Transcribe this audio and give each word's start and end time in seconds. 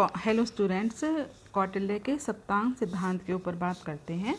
Hello 0.00 0.44
students 0.44 1.00
Kautilya 1.52 1.98
के 1.98 2.16
सप्तांग 2.18 2.74
सिद्धांत 2.74 3.22
के 3.22 3.32
ऊपर 3.32 3.54
बात 3.54 3.82
करते 3.82 4.14
हैं। 4.14 4.34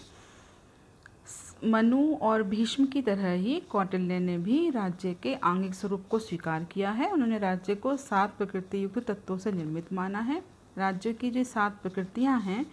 मनु 1.65 2.15
और 2.15 2.43
भीष्म 2.43 2.85
की 2.85 3.01
तरह 3.01 3.31
ही 3.31 3.59
कौटिल्य 3.59 4.19
ने 4.19 4.37
भी 4.37 4.69
राज्य 4.69 5.13
के 5.13 5.33
आंगिक 5.33 5.73
स्वरूप 5.73 6.05
को 6.09 6.19
स्वीकार 6.19 6.63
किया 6.63 6.91
है। 6.91 7.09
उन्होंने 7.11 7.39
राज्य 7.39 7.75
को 7.75 7.95
सात 7.97 8.37
प्रकृति 8.37 8.83
युक्त 8.83 8.99
तत्वों 8.99 9.37
से 9.37 9.51
निर्मित 9.51 9.91
माना 9.93 10.19
है। 10.19 10.41
राज्य 10.77 11.13
की 11.13 11.31
जो 11.31 11.43
सात 11.43 11.81
प्रकृतियाँ 11.81 12.39
हैं 12.41 12.65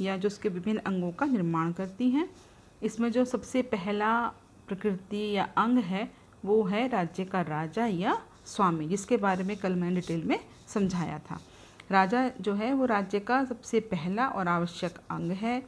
या 0.00 0.16
जो 0.16 0.28
उसके 0.28 0.48
विभिन्न 0.48 0.78
अंगों 0.78 1.12
का 1.12 1.26
निर्माण 1.26 1.72
करती 1.72 2.10
हैं, 2.10 2.28
इसमें 2.82 3.10
जो 3.12 3.24
सबसे 3.24 3.62
पहला 3.62 4.26
प्रकृति 4.68 5.30
या 5.36 5.48
अंग 5.56 5.78
है, 5.78 6.10
वो 6.44 6.62
है 6.62 6.88
राज्य 6.88 7.24
का 7.24 7.40
राजा 7.40 7.86
या 7.86 8.18
स्वामी, 8.46 8.88
जिसके 8.88 9.16
बारे 9.16 9.44
में 9.44 9.56
कल 9.56 9.74
मैंने 9.74 9.94
डिटेल 9.94 10.24
में 10.24 10.38
समझाया 10.68 11.18
था। 11.30 11.40
राजा 11.90 12.30
जो 12.40 12.54
है 12.54 12.72
वो 12.74 12.84
राज्य 12.86 13.18
का 13.20 13.44
सबसे 13.44 13.80
पहला 13.80 14.26
और 14.28 14.48
आवश्यक 14.48 14.98
अंग 15.10 15.30
है। 15.32 15.58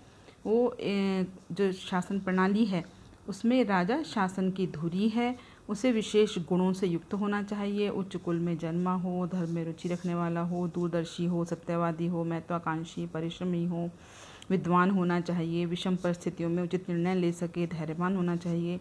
वो 0.46 0.76
जो 0.80 1.70
शासन 1.72 2.18
प्रणाली 2.20 2.64
है 2.64 2.84
उसमें 3.28 3.64
राजा 3.64 4.02
शासन 4.02 4.50
की 4.50 4.66
धुरी 4.66 5.08
है। 5.08 5.36
उसे 5.68 5.90
विशेष 5.92 6.38
गुणों 6.38 6.72
से 6.72 6.86
युक्त 6.86 7.14
होना 7.14 7.42
चाहिए। 7.42 7.88
उच्च 7.88 8.16
कुल 8.16 8.38
में 8.38 8.56
जन्मा 8.58 8.94
हो 8.94 9.26
धर्म 9.26 9.54
में 9.54 9.64
रुचि 9.64 9.88
रखने 9.88 10.14
वाला 10.14 10.40
हो 10.42 10.66
दूरदर्शी 10.68 11.26
हो 11.26 11.44
सत्यवादी 11.44 12.06
हो 12.06 12.24
महत्वाकांक्षी 12.24 13.06
परिश्रमी 13.06 13.64
हो 13.66 13.88
विद्वान 14.50 14.90
होना 14.90 15.20
चाहिए 15.20 15.66
विषम 15.66 15.96
परिस्थितियों 15.96 16.48
में 16.50 16.62
उचित 16.62 16.88
निर्णय 16.88 17.14
ले 17.14 17.32
सके 17.32 17.66
धैर्यवान 17.66 18.16
होना 18.16 18.36
चाहिए। 18.36 18.80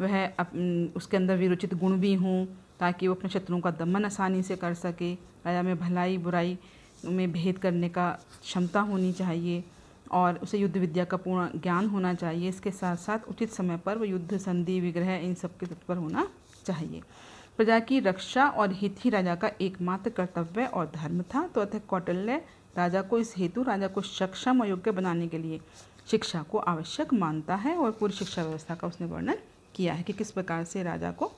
वह 0.00 0.26
अप, 0.26 0.50
उसके 0.96 1.16
अंदर 1.16 1.36
विरोचित 1.36 1.74
गुण 1.74 1.98
भी 2.00 2.14
हों 2.14 2.44
ताकि 2.80 3.08
वो 3.08 3.14
अपने 3.14 3.30
शत्रुओं 3.30 3.60
का 3.60 3.70
दमन 3.70 4.04
आसानी 4.04 4.42
से 4.42 4.56
कर 4.56 4.74
सके। 4.74 5.14
राजा 5.46 5.62
में 5.62 5.78
भलाई, 5.78 6.18
बुराई 6.18 6.58
में 7.04 7.32
भेद 7.32 7.58
करने 7.58 7.88
का 7.88 8.10
क्षमता 8.42 8.80
होनी 8.80 9.12
चाहिए 9.12 9.64
और 10.12 10.38
उसे 10.42 10.58
युद्ध 10.58 10.76
विद्या 10.76 11.04
का 11.04 11.16
पूर्ण 11.16 11.60
ज्ञान 11.60 11.86
होना 11.86 12.12
चाहिए। 12.14 12.48
इसके 12.48 12.70
साथ 12.70 12.96
साथ 12.96 13.28
उचित 13.28 13.52
समय 13.52 13.76
पर 13.76 13.98
वो 13.98 14.04
युद्ध, 14.04 14.38
संधि, 14.38 14.80
विग्रह 14.80 15.14
इन 15.16 15.34
सब 15.34 15.56
के 15.58 15.66
तत्पर 15.66 15.96
होना 15.96 16.26
चाहिए। 16.66 17.02
प्रजा 17.56 17.78
की 17.80 18.00
रक्षा 18.00 18.48
और 18.48 18.72
हित 18.72 19.04
ही 19.04 19.10
राजा 19.10 19.34
का 19.34 19.50
एकमात्र 19.60 20.10
कर्तव्य 20.10 20.66
और 20.66 20.90
धर्म 20.94 21.22
था। 21.34 21.46
तो 21.46 21.60
अतः 21.60 21.78
कौटल्य 21.88 22.42
राजा 22.76 23.02
को 23.02 23.18
इस 23.18 23.34
हेतु, 23.36 23.62
राजा 23.62 23.88
को 23.88 24.00
सक्षम 24.00 24.60
और 24.60 24.68
योग्य 24.68 24.90
बनाने 24.90 25.28
के 25.28 25.38
लिए 25.38 25.60
शिक्षा 26.10 26.42
को 26.42 26.58
आवश्यक 26.58 27.12
मानता 27.14 27.54
है 27.54 27.76
और 27.76 27.90
पूरी 27.90 28.12
शिक्षा 28.12 28.42
व्यवस्था 28.42 28.74
का 28.74 28.86
उसने 28.86 29.06
वर्णन 29.06 29.36
किया 29.74 29.94
है 29.94 30.02
कि 30.02 30.12
किस 30.12 30.30
प्रकार 30.30 30.64
से 30.64 30.82
राजा 30.82 31.10
को 31.10 31.32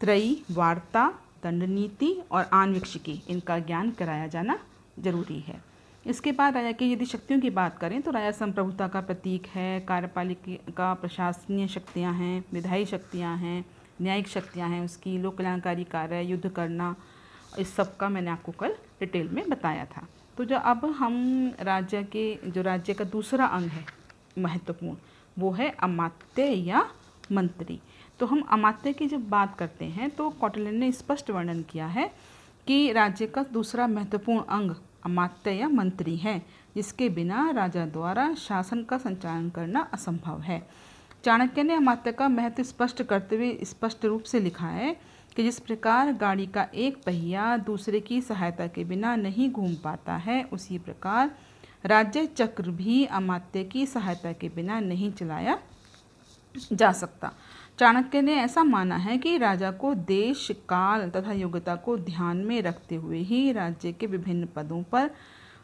त्रयी 0.00 0.42
वार्ता 0.50 1.12
दंड 1.44 1.62
नीति 1.62 2.12
और 2.32 2.48
आन्विक्षिकी, 2.52 3.22
इनका 3.28 3.58
ज्ञान 3.58 3.90
कराया 3.90 4.26
जाना 4.26 4.58
ज़रूरी 4.98 5.38
है। 5.40 5.60
इसके 6.06 6.32
बाद 6.32 6.54
राजा 6.54 6.72
की 6.72 6.92
यदि 6.92 7.06
शक्तियों 7.06 7.40
की 7.40 7.50
बात 7.50 7.78
करें 7.78 8.00
तो 8.02 8.10
राजा 8.10 8.30
संप्रभुता 8.30 8.88
का 8.88 9.00
प्रतीक 9.00 9.46
है, 9.46 9.80
कार्यपालिका 9.80 10.92
प्रशासनीय 10.94 11.68
शक्तियाँ 11.68 12.12
हैं, 12.14 12.44
विधायी 12.52 12.86
शक्तियाँ 12.86 13.36
हैं, 13.36 13.64
न्यायिक 14.02 14.28
शक्तियाँ 14.28 14.68
हैं, 14.68 14.84
उसकी 14.84 15.18
लोक 15.18 15.36
कल्याणकारी 15.38 15.84
कार्य, 15.84 16.22
युद्ध 16.22 16.48
करना, 16.48 16.94
इस 17.58 17.74
सब 17.74 17.96
का 17.96 18.08
मैंने 18.08 18.30
आपको 18.30 18.52
कल 18.52 18.74
डिटेल 19.00 19.28
में 19.28 19.48
बताया 19.48 19.84
था। 19.84 20.06
तो 20.36 20.44
जो 20.44 20.56
अब 20.56 20.84
हम 20.84 21.52
राज्य 21.60 22.02
के, 22.02 22.38
जो 22.46 22.62
राज्य 22.62 22.94
का 22.94 23.04
दूसरा 23.04 23.46
अंग 23.46 23.66
है, 23.66 23.84
महत्वपूर्ण, 24.38 24.96
वो 25.38 25.50
है 25.50 25.70
अमात्य 25.70 26.44
या 26.44 26.88
मंत्री। 27.32 27.80
तो 28.20 28.26
हम 28.26 28.40
अमात्य 28.50 28.92
की 28.92 29.06
जब 29.06 29.28
बात 29.28 29.56
करते 29.58 29.84
हैं 29.86 30.10
तो 30.10 30.28
कौटिल्य 30.30 30.70
ने 30.70 30.90
स्पष्ट 30.92 31.30
वर्णन 31.30 31.62
किया 31.62 31.86
है 31.86 32.10
कि 32.66 32.90
राज्य 32.92 33.26
का 33.26 33.44
दूसरा 33.52 33.86
महत्वपूर्ण 33.86 34.40
अंग 34.46 34.74
अमात्य 35.04 35.50
या 35.50 35.68
मंत्री 35.68 36.16
है, 36.16 36.38
जिसके 36.76 37.08
बिना 37.08 37.50
राजा 37.50 37.84
द्वारा 37.86 38.32
शासन 38.34 38.82
का 38.82 38.98
संचालन 38.98 39.48
करना 39.50 39.80
असंभव 39.92 40.40
है। 40.40 40.60
चाणक्य 41.24 41.62
ने 41.62 41.74
अमात्य 41.74 42.12
का 42.12 42.28
महत्व 42.28 42.62
स्पष्ट 42.62 43.02
करते 43.02 43.36
हुए 43.36 43.64
स्पष्ट 43.64 44.04
रूप 44.04 44.22
से 44.22 44.40
लिखा 44.40 44.66
है 44.66 44.94
कि 45.36 45.42
जिस 45.42 45.58
प्रकार 45.60 46.12
गाड़ी 46.12 46.46
का 46.46 46.66
एक 46.74 47.02
पहिया 47.06 47.56
दूसरे 47.56 48.00
की 48.00 48.20
सहायता 48.20 48.66
के 48.66 48.84
बिना 48.84 49.14
नहीं 49.16 49.50
घूम 49.50 49.74
पाता 49.74 50.16
है, 50.16 50.42
उसी 50.42 50.78
प्रकार 50.78 51.30
राज्य 51.86 52.26
चक्र 52.26 52.70
भी 52.70 53.04
अमात्य 53.04 53.64
की 53.64 53.86
सहायता 53.86 54.32
के 54.32 54.48
बिना 54.48 54.80
नहीं 54.80 55.12
चलाया 55.12 55.58
जा 56.72 56.90
सकता। 56.92 57.32
चाणक्य 57.80 58.20
ने 58.22 58.34
ऐसा 58.34 58.62
माना 58.64 58.96
है 58.96 59.16
कि 59.18 59.36
राजा 59.38 59.70
को 59.72 59.92
देश, 59.94 60.50
काल 60.68 61.08
तथा 61.10 61.32
योग्यता 61.32 61.74
को 61.76 61.96
ध्यान 61.98 62.36
में 62.36 62.60
रखते 62.62 62.94
हुए 62.94 63.18
ही 63.20 63.52
राज्य 63.52 63.92
के 63.92 64.06
विभिन्न 64.06 64.48
पदों 64.56 64.82
पर 64.82 65.10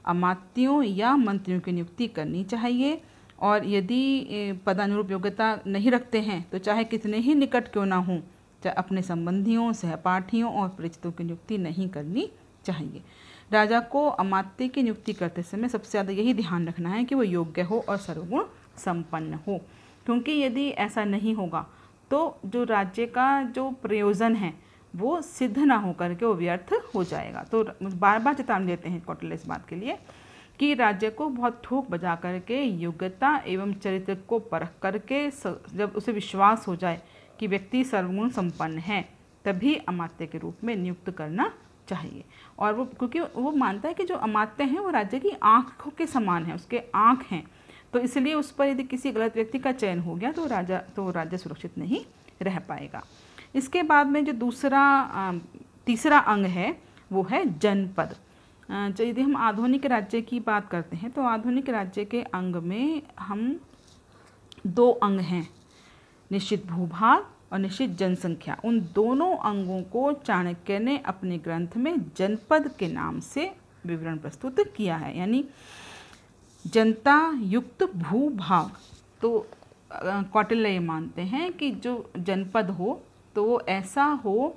अमात्यों 0.05 0.83
या 0.83 1.15
मंत्रियों 1.17 1.61
की 1.61 1.73
नियुक्ति 1.73 2.09
करनी 2.09 2.43
चाहिए। 2.45 3.01
और 3.39 3.67
यदि 3.67 4.61
पदानुरूप 4.67 5.11
योग्यता 5.11 5.53
नहीं 5.67 5.91
रखते 5.91 6.21
हैं 6.21 6.43
तो 6.51 6.59
चाहे 6.59 6.85
कितने 6.87 7.19
ही 7.19 7.35
निकट 7.35 7.69
क्यों 7.73 7.87
ना 7.87 7.97
हों 7.99 8.19
चाहे 8.63 8.75
अपने 8.77 9.03
संबंधियों, 9.03 9.73
सहपाठियों 9.75 10.53
और 10.53 10.69
परिचितों 10.69 11.13
की 11.13 11.25
नियुक्ति 11.25 11.59
नहीं 11.59 11.89
करनी 11.91 12.29
चाहिए। 12.65 13.03
राजा 13.53 13.81
को 13.83 14.09
अमात्य 14.09 14.69
की 14.69 14.83
नियुक्ति 14.83 15.13
करते 15.13 15.43
समय 15.45 15.69
सबसे 15.69 15.91
ज़्यादा 15.91 16.13
यही 16.15 16.35
ध्यान 16.35 16.69
रखना 16.69 16.91
है 16.91 17.05
कि 17.05 17.15
वो 17.15 17.23
योग्य 17.25 17.63
हो 17.63 17.85
और 17.89 17.97
सर्वगुण 17.99 18.45
संपन्न 18.79 19.39
हो। 19.47 19.61
क्योंकि 20.07 20.33
यदि 20.35 20.69
ऐसा 20.71 21.05
नहीं 21.07 21.35
होगा 21.35 21.67
तो 22.11 22.39
जो 22.47 22.65
राज्य 22.65 23.07
का 23.07 23.43
जो 23.45 23.71
प्रयोजन 23.83 24.35
है, 24.37 24.53
वो 24.97 25.21
सिद्ध 25.21 25.59
ना 25.59 25.77
हो 25.77 25.93
करके 25.93 26.27
वो 26.27 26.35
व्यर्थ 26.35 26.73
हो 26.95 27.03
जाएगा। 27.05 27.43
तो 27.43 27.65
बार 27.83 28.19
बार 28.19 28.35
चेतावनी 28.35 28.67
देते 28.67 28.89
हैं 28.89 29.01
कौटिल्य 29.01 29.35
इस 29.35 29.47
बात 29.47 29.67
के 29.69 29.77
लिए 29.77 29.99
कि 30.59 30.73
राज्य 30.75 31.11
को 31.11 31.29
बहुत 31.29 31.61
ठोक 31.65 31.91
बजा 31.91 32.15
करके, 32.15 32.63
योग्यता 32.63 33.37
एवं 33.47 33.73
चरित्र 33.75 34.15
को 34.29 34.39
परख 34.39 34.73
करके 34.83 35.29
जब 35.77 35.93
उसे 35.97 36.13
विश्वास 36.13 36.67
हो 36.69 36.77
जाए 36.77 37.01
कि 37.41 37.47
व्यक्ति 37.47 37.85
सर्वगुण 37.85 38.29
संपन्न 38.29 38.79
है, 38.79 39.09
तभी 39.45 39.75
अमात्य 39.89 40.27
के 40.27 40.39
रूप 40.39 40.65
में 40.65 40.75
नियुक्त 40.77 41.11
करना 41.11 41.53
चाहिए। 41.89 42.25
और 42.59 42.73
वो, 42.75 42.85
क्योंकि 42.85 43.21
वो 43.21 43.51
मानता 43.51 43.89
है 43.89 43.95
कि 43.95 44.05
जो 44.05 44.17
अमात्य 44.17 44.65
हैं, 44.65 44.79
वो 44.79 44.91
राज्य 44.91 45.19
की 45.19 45.33
आँखों 45.43 45.91
के 45.91 46.07
समान 46.07 46.45
है, 46.45 46.55
उसके 46.55 46.83
आँख 46.95 47.25
हैं। 47.31 47.45
तो 47.97 48.01
इसलिए 48.01 48.33
उस 48.35 48.51
पर 48.53 48.67
यदि 48.67 48.83
किसी 48.85 49.11
गलत 49.13 49.35
व्यक्ति 49.37 49.59
का 49.59 49.71
चयन 49.73 49.99
हो 49.99 50.15
गया 50.15 50.31
तो 50.33 50.47
राजा 50.47 50.79
तो 50.97 51.11
राज्य 51.11 51.39
सुरक्षित 51.39 51.77
नहीं 51.79 52.01
रह 52.43 52.59
पाएगा। 52.61 53.03
इसके 53.55 53.83
बाद 53.83 54.07
में 54.07 54.25
जो 54.25 54.33
दूसरा 54.35 54.81
तीसरा 55.87 56.19
अंग 56.19 56.47
है, 56.47 56.77
वो 57.11 57.23
है 57.23 57.45
जनपद। 57.59 58.15
तो 58.69 59.05
यदि 59.05 59.23
हम 59.23 59.37
आधुनिक 59.39 59.87
राज्य 59.87 60.21
की 60.23 60.41
बात 60.41 60.69
करते 60.69 60.97
हैं 60.97 61.11
तो 61.11 61.23
आधुनिक 61.25 61.69
राज्य 61.71 62.05
के 62.05 62.23
अंग 62.35 62.57
में 62.57 63.03
हम 63.21 63.59
दो 64.67 64.91
अंग 64.91 65.21
हैं, 65.23 65.49
निश्चित 66.31 66.67
भूभाग 66.67 67.27
और 67.53 67.59
निश्चित 67.59 67.97
जनसंख्या। 67.99 68.59
उन 68.65 68.81
दोनों 68.95 69.37
अंगों 69.45 69.83
को 69.93 70.13
चाणक्य 70.21 70.79
ने 70.79 70.99
अपने 71.07 71.39
ग्रंथ 71.39 71.77
में 71.77 71.95
जनपद 72.17 72.71
के 72.79 72.89
नाम 72.91 73.21
से 73.23 73.51
विवरण 73.85 74.19
प्रस्तुत 74.19 74.61
किया 74.77 74.97
है। 74.97 75.19
यानी 75.19 75.45
जनता 76.67 77.17
युक्त 77.45 77.85
भूभाग। 77.97 78.71
तो 79.21 79.47
कौटिल्य 80.33 80.69
ये 80.69 80.79
मानते 80.79 81.23
हैं 81.25 81.53
कि 81.53 81.71
जो 81.71 82.11
जनपद 82.19 82.71
हो 82.71 83.01
तो 83.37 83.45
वो 83.45 83.61
ऐसा 83.69 84.05
हो 84.25 84.49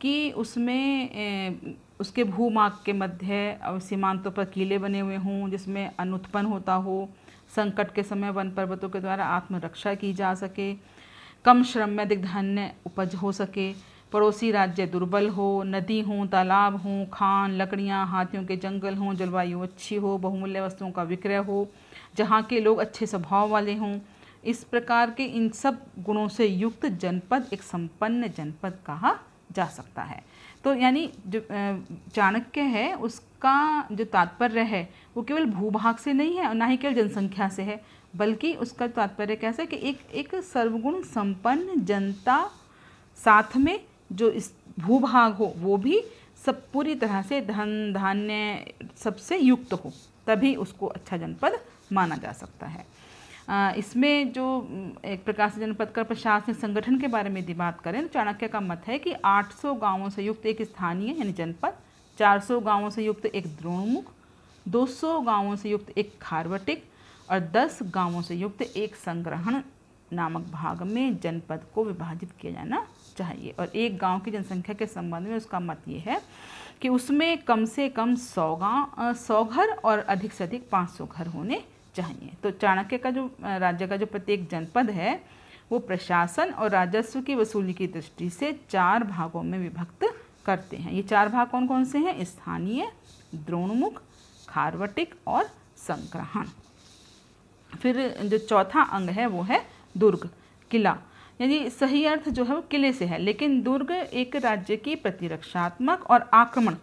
कि 0.00 0.30
उसमें 0.32 1.74
उसके 2.00 2.24
भूमाग 2.24 2.78
के 2.86 2.92
मध्य 2.92 3.58
और 3.64 3.78
सीमांतों 3.80 4.30
पर 4.30 4.44
किले 4.44 4.78
बने 4.78 5.00
हुए 5.00 5.16
हों, 5.16 5.50
जिसमें 5.50 5.90
अनुत्पन्न 5.98 6.46
होता 6.46 6.74
हो, 6.74 7.08
संकट 7.56 7.92
के 7.94 8.02
समय 8.02 8.30
वन 8.30 8.50
पर्वतों 8.50 8.88
के 8.88 9.00
द्वारा 9.00 9.24
आत्मरक्षा 9.26 9.94
की 9.94 10.12
जा 10.12 10.34
सके, 10.34 10.72
कम 11.44 11.62
श्रम 11.62 11.90
में 11.90 12.04
अधिक 12.04 12.22
धान्य 12.22 12.70
उपज 12.86 13.14
हो 13.14 13.32
सके। 13.32 13.72
पड़ोसी 14.12 14.50
राज्य 14.50 14.86
दुर्बल 14.86 15.28
हो, 15.28 15.62
नदी 15.62 16.00
हो, 16.00 16.24
तालाब 16.26 16.76
हो, 16.76 17.04
खान, 17.12 17.52
लकड़ियाँ, 17.52 18.06
हाथियों 18.06 18.44
के 18.44 18.56
जंगल 18.56 18.94
हों, 18.94 19.14
जलवायु 19.14 19.60
अच्छी 19.60 19.96
हो, 19.96 20.16
बहुमूल्य 20.18 20.60
वस्तुओं 20.60 20.90
का 20.90 21.02
विक्रय 21.02 21.36
हो, 21.36 21.66
जहाँ 22.16 22.42
के 22.42 22.60
लोग 22.60 22.78
अच्छे 22.78 23.06
स्वभाव 23.06 23.48
वाले 23.48 23.74
हों। 23.74 23.98
इस 24.44 24.62
प्रकार 24.64 25.10
के 25.10 25.24
इन 25.24 25.48
सब 25.48 25.78
गुणों 25.98 26.28
से 26.28 26.46
युक्त 26.46 26.86
जनपद 26.86 27.46
एक 27.52 27.62
संपन्न 27.62 28.28
जनपद 28.28 28.78
कहा 28.86 29.16
जा 29.52 29.66
सकता 29.66 30.02
है। 30.02 30.22
तो 30.64 30.74
यानी 30.74 31.10
जो 31.26 31.40
चाणक्य 32.14 32.60
है, 32.60 32.94
उसका 32.94 33.86
जो 33.92 34.04
तात्पर्य 34.04 34.60
है, 34.60 34.88
वो 35.16 35.22
केवल 35.22 35.44
भूभाग 35.46 35.96
से 35.96 36.12
नहीं 36.12 36.36
है 36.36 36.48
और 36.48 36.54
ना 36.54 36.66
ही 36.66 36.76
केवल 36.76 36.94
जनसंख्या 36.94 37.48
से 37.48 37.62
है, 37.62 37.80
बल्कि 38.16 38.54
उसका 38.54 38.86
तात्पर्य 38.88 39.36
कैसा 39.36 39.62
है 39.62 39.66
कि 39.66 39.88
एक 39.88 40.00
एक 40.14 40.34
सर्वगुण 40.44 41.00
संपन्न 41.02 41.80
जनता 41.84 42.38
साथ 43.18 43.56
में 43.56 43.78
जो 44.12 44.30
इस 44.30 44.52
भूभाग 44.80 45.34
हो, 45.34 45.52
वो 45.56 45.76
भी 45.76 46.02
सब 46.46 46.62
पूरी 46.72 46.94
तरह 46.94 47.22
से 47.22 47.40
धन, 47.40 47.92
धान्य 47.94 48.72
सबसे 48.96 49.36
युक्त 49.38 49.72
हो, 49.74 49.92
तभी 50.26 50.54
उसको 50.56 50.86
अच्छा 50.86 51.16
जनपद 51.16 51.58
माना 51.92 52.16
जा 52.16 52.32
सकता 52.32 52.66
है। 52.66 52.86
इसमें 53.78 54.32
जो 54.32 54.44
एक 55.04 55.24
प्रकार 55.24 55.50
से 55.50 55.60
जनपद 55.60 55.90
का 55.90 56.02
प्रशासनिक 56.02 56.56
संगठन 56.56 56.98
के 57.00 57.06
बारे 57.08 57.30
में 57.30 57.40
यदि 57.40 57.54
बात 57.54 57.80
करें 57.80 58.00
तो 58.02 58.08
चाणक्य 58.08 58.48
का 58.48 58.60
मत 58.60 58.82
है 58.86 58.98
कि 58.98 59.14
800 59.26 59.74
गाँवों 59.80 60.08
से 60.10 60.22
युक्त 60.22 60.46
एक 60.46 60.62
स्थानीय 60.62 61.18
यानी 61.18 61.32
जनपद 61.32 61.74
400 62.18 62.60
गाँवों 62.64 62.90
से 62.90 63.04
युक्त 63.04 63.26
एक 63.26 63.46
द्रोणमुख 63.56 64.12
200 64.66 65.20
गाँवों 65.26 65.56
से 65.56 65.70
युक्त 65.70 65.98
एक 65.98 66.12
खारवटिक 66.22 66.84
और 67.28 67.40
10 67.56 67.82
गाँवों 67.94 68.22
से 68.22 68.34
युक्त 68.34 68.62
एक 68.62 68.96
संग्रहण 68.96 69.60
नामक 70.12 70.46
भाग 70.52 70.82
में 70.84 71.18
जनपद 71.20 71.66
को 71.74 71.84
विभाजित 71.84 72.30
किया 72.40 72.52
जाना 72.52 72.86
चाहिए 73.16 73.54
और 73.58 73.76
एक 73.76 73.98
गाँव 73.98 74.20
की 74.20 74.30
जनसंख्या 74.30 74.74
के 74.74 74.86
संबंध 74.86 75.26
में 75.28 75.36
उसका 75.36 75.60
मत 75.60 75.82
ये 75.88 75.98
है 75.98 76.20
कि 76.82 76.88
उसमें 76.88 77.42
कम 77.42 77.64
से 77.64 77.88
कम 77.88 78.14
सौ 78.14 78.54
गाँव 78.56 79.12
सौ 79.16 79.44
घर 79.44 79.68
और 79.84 79.98
अधिक 79.98 80.32
से 80.32 80.44
अधिक 80.44 80.68
पाँच 80.70 80.90
सौ 80.90 81.06
घर 81.06 81.26
होने 81.26 81.62
चाहिए। 81.94 82.32
तो 82.42 82.50
चाणक्य 82.50 82.98
का 82.98 83.10
जो 83.10 83.30
राज्य 83.42 83.86
का 83.86 83.96
जो 83.96 84.06
प्रत्येक 84.06 84.48
जनपद 84.48 84.90
है, 84.90 85.20
वो 85.72 85.78
प्रशासन 85.78 86.50
और 86.50 86.70
राजस्व 86.70 87.20
की 87.20 87.34
वसूली 87.34 87.72
की 87.72 87.86
दृष्टि 87.86 88.30
से 88.30 88.52
चार 88.70 89.04
भागों 89.04 89.42
में 89.42 89.58
विभक्त 89.58 90.04
करते 90.46 90.76
हैं। 90.76 90.92
ये 90.92 91.02
चार 91.02 91.28
भाग 91.28 91.48
कौन 91.48 91.66
कौन 91.66 91.84
से 91.84 91.98
हैं? 91.98 92.24
स्थानीय, 92.24 92.90
द्रोणमुख, 93.34 94.02
खारवटिक 94.48 95.14
और 95.26 95.44
संग्रहण। 95.78 96.46
फिर 97.70 98.08
जो 98.22 98.38
चौथा 98.38 98.82
अंग 98.82 99.10
है, 99.10 99.26
वो 99.26 99.42
है 99.42 99.64
दुर्ग, 99.96 100.28
किला। 100.70 100.96
यानी 101.42 101.70
सही 101.70 102.04
अर्थ 102.04 102.28
जो 102.28 102.44
है 102.44 102.54
वो 102.54 102.60
किले 102.60 102.92
से 102.92 103.04
है। 103.04 103.18
लेकिन 103.18 103.60
दुर्ग 103.62 103.90
एक 103.90 104.36
राज्य 104.36 104.76
की 104.76 104.94
प्रतिरक्षात्मक 104.94 106.04
और 106.10 106.28
आक्रमण 106.34 106.74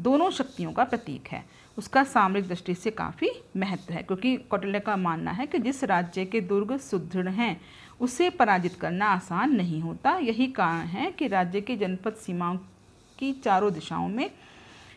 दोनों 0.00 0.30
शक्तियों 0.30 0.72
का 0.72 0.84
प्रतीक 0.84 1.28
है। 1.28 1.44
उसका 1.78 2.04
सामरिक 2.04 2.48
दृष्टि 2.48 2.74
से 2.74 2.90
काफ़ी 2.90 3.30
महत्व 3.56 3.92
है, 3.94 4.02
क्योंकि 4.02 4.36
कौटिल्य 4.36 4.80
का 4.80 4.96
मानना 4.96 5.30
है 5.30 5.46
कि 5.46 5.58
जिस 5.58 5.84
राज्य 5.84 6.24
के 6.24 6.40
दुर्ग 6.40 6.76
सुदृढ़ 6.76 7.28
हैं, 7.28 7.60
उसे 8.00 8.30
पराजित 8.30 8.74
करना 8.74 9.06
आसान 9.06 9.52
नहीं 9.52 9.80
होता। 9.80 10.16
यही 10.18 10.46
कारण 10.46 10.86
है 10.86 11.10
कि 11.10 11.26
राज्य 11.26 11.60
की 11.60 11.76
जनपद 11.76 12.14
सीमाओं 12.14 12.56
की 13.18 13.32
चारों 13.32 13.72
दिशाओं 13.72 14.08
में 14.08 14.30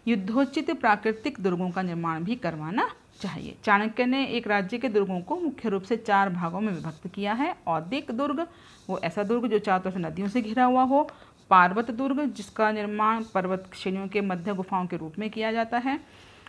युद्धोचित 0.08 0.72
प्राकृतिक 0.72 1.40
दुर्गों 1.40 1.70
का 1.72 1.82
निर्माण 1.82 2.24
भी 2.24 2.36
करवाना 2.36 2.90
चाहिए। 3.22 3.56
चाणक्य 3.64 4.06
ने 4.06 4.26
एक 4.26 4.48
राज्य 4.48 4.78
के 4.78 4.90
दुर्गों 4.90 5.22
को 5.22 5.36
मुख्य 5.36 5.70
रूप 5.70 5.84
से 5.84 5.98
चार 5.98 6.30
भागों 6.30 6.62
में 6.62 6.74
विभक्त 6.74 7.08
किया 7.08 7.34
है 7.34 7.56
औद्यिक 7.68 8.12
दुर्ग, 8.12 8.48
वो 8.90 9.00
ऐसा 9.00 9.24
दुर्ग 9.24 9.48
जो 9.48 9.60
चारों 9.60 9.80
तरफ़ 9.80 9.94
से 9.94 10.00
नदियों 10.00 10.28
से 10.28 10.42
घिरा 10.42 10.66
हुआ 10.66 10.84
हो, 10.84 11.10
पार्वत 11.50 11.92
दुर्ग, 11.92 12.22
जिसका 12.34 12.72
निर्माण 12.72 13.24
पर्वत 13.34 13.70
श्रेणियों 13.74 14.08
के 14.08 14.22
मध्य 14.22 14.54
गुफाओं 14.54 14.86
के 14.86 14.98
रूप 14.98 15.20
में 15.20 15.30
किया 15.30 15.52
जाता 15.52 15.78
है, 15.78 16.00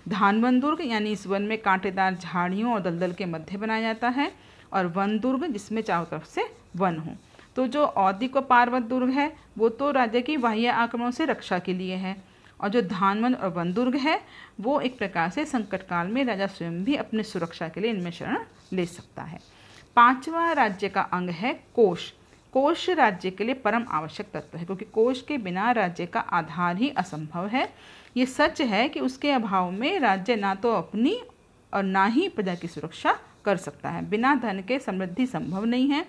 धानवन 0.08 0.60
दुर्ग, 0.60 0.78
यानी 0.80 1.12
इस 1.12 1.26
वन 1.26 1.42
में 1.42 1.58
कांटेदार 1.58 2.14
झाड़ियों 2.14 2.74
और 2.74 2.80
दलदल 2.80 3.12
के 3.12 3.24
मध्य 3.24 3.56
बनाया 3.56 3.82
जाता 3.82 4.08
है, 4.08 4.32
और 4.72 4.86
वन 4.86 5.18
दुर्ग, 5.18 5.46
जिसमें 5.46 5.82
चारों 5.82 6.04
तरफ़ 6.04 6.24
से 6.24 6.44
वन 6.76 6.98
हो। 6.98 7.12
तो 7.56 7.66
जो 7.66 7.84
औदिक 7.84 8.36
व 8.36 8.40
पार्वत 8.40 8.82
दुर्ग 8.82 9.10
है, 9.10 9.32
वो 9.58 9.68
तो 9.68 9.90
राज्य 9.90 10.20
की 10.20 10.36
बाह्य 10.36 10.66
आक्रमणों 10.66 11.10
से 11.10 11.24
रक्षा 11.24 11.58
के 11.58 11.72
लिए 11.72 11.94
है। 11.94 12.29
और 12.60 12.68
जो 12.68 12.82
धानवन 12.82 13.34
और 13.34 13.48
वन 13.48 13.72
दुर्ग 13.72 13.96
है, 13.96 14.20
वो 14.60 14.80
एक 14.80 14.98
प्रकार 14.98 15.30
से 15.30 15.44
संकट 15.44 15.82
काल 15.82 16.06
में 16.06 16.24
राजा 16.24 16.46
स्वयं 16.46 16.84
भी 16.84 16.96
अपनी 16.96 17.22
सुरक्षा 17.22 17.68
के 17.68 17.80
लिए 17.80 17.90
इनमें 17.90 18.10
शरण 18.10 18.38
ले 18.72 18.86
सकता 18.86 19.22
है। 19.22 19.38
पांचवा 19.96 20.52
राज्य 20.52 20.88
का 20.88 21.00
अंग 21.02 21.30
है 21.30 21.52
कोष। 21.74 22.10
कोष 22.52 22.88
राज्य 22.90 23.30
के 23.30 23.44
लिए 23.44 23.54
परम 23.54 23.84
आवश्यक 23.88 24.26
तत्व 24.34 24.58
है, 24.58 24.64
क्योंकि 24.64 24.84
कोष 24.84 25.22
के 25.22 25.38
बिना 25.38 25.70
राज्य 25.70 26.06
का 26.06 26.20
आधार 26.20 26.76
ही 26.76 26.88
असंभव 26.90 27.46
है। 27.46 27.68
ये 28.16 28.26
सच 28.26 28.60
है 28.60 28.88
कि 28.88 29.00
उसके 29.00 29.30
अभाव 29.30 29.70
में 29.70 29.98
राज्य 30.00 30.36
ना 30.36 30.54
तो 30.54 30.72
अपनी 30.72 31.20
और 31.74 31.82
ना 31.82 32.04
ही 32.06 32.28
प्रजा 32.28 32.54
की 32.54 32.68
सुरक्षा 32.68 33.16
कर 33.44 33.56
सकता 33.56 33.90
है। 33.90 34.08
बिना 34.10 34.34
धन 34.34 34.60
के 34.60 34.78
समृद्धि 34.78 35.26
संभव 35.26 35.64
नहीं 35.64 35.88
है। 35.88 36.04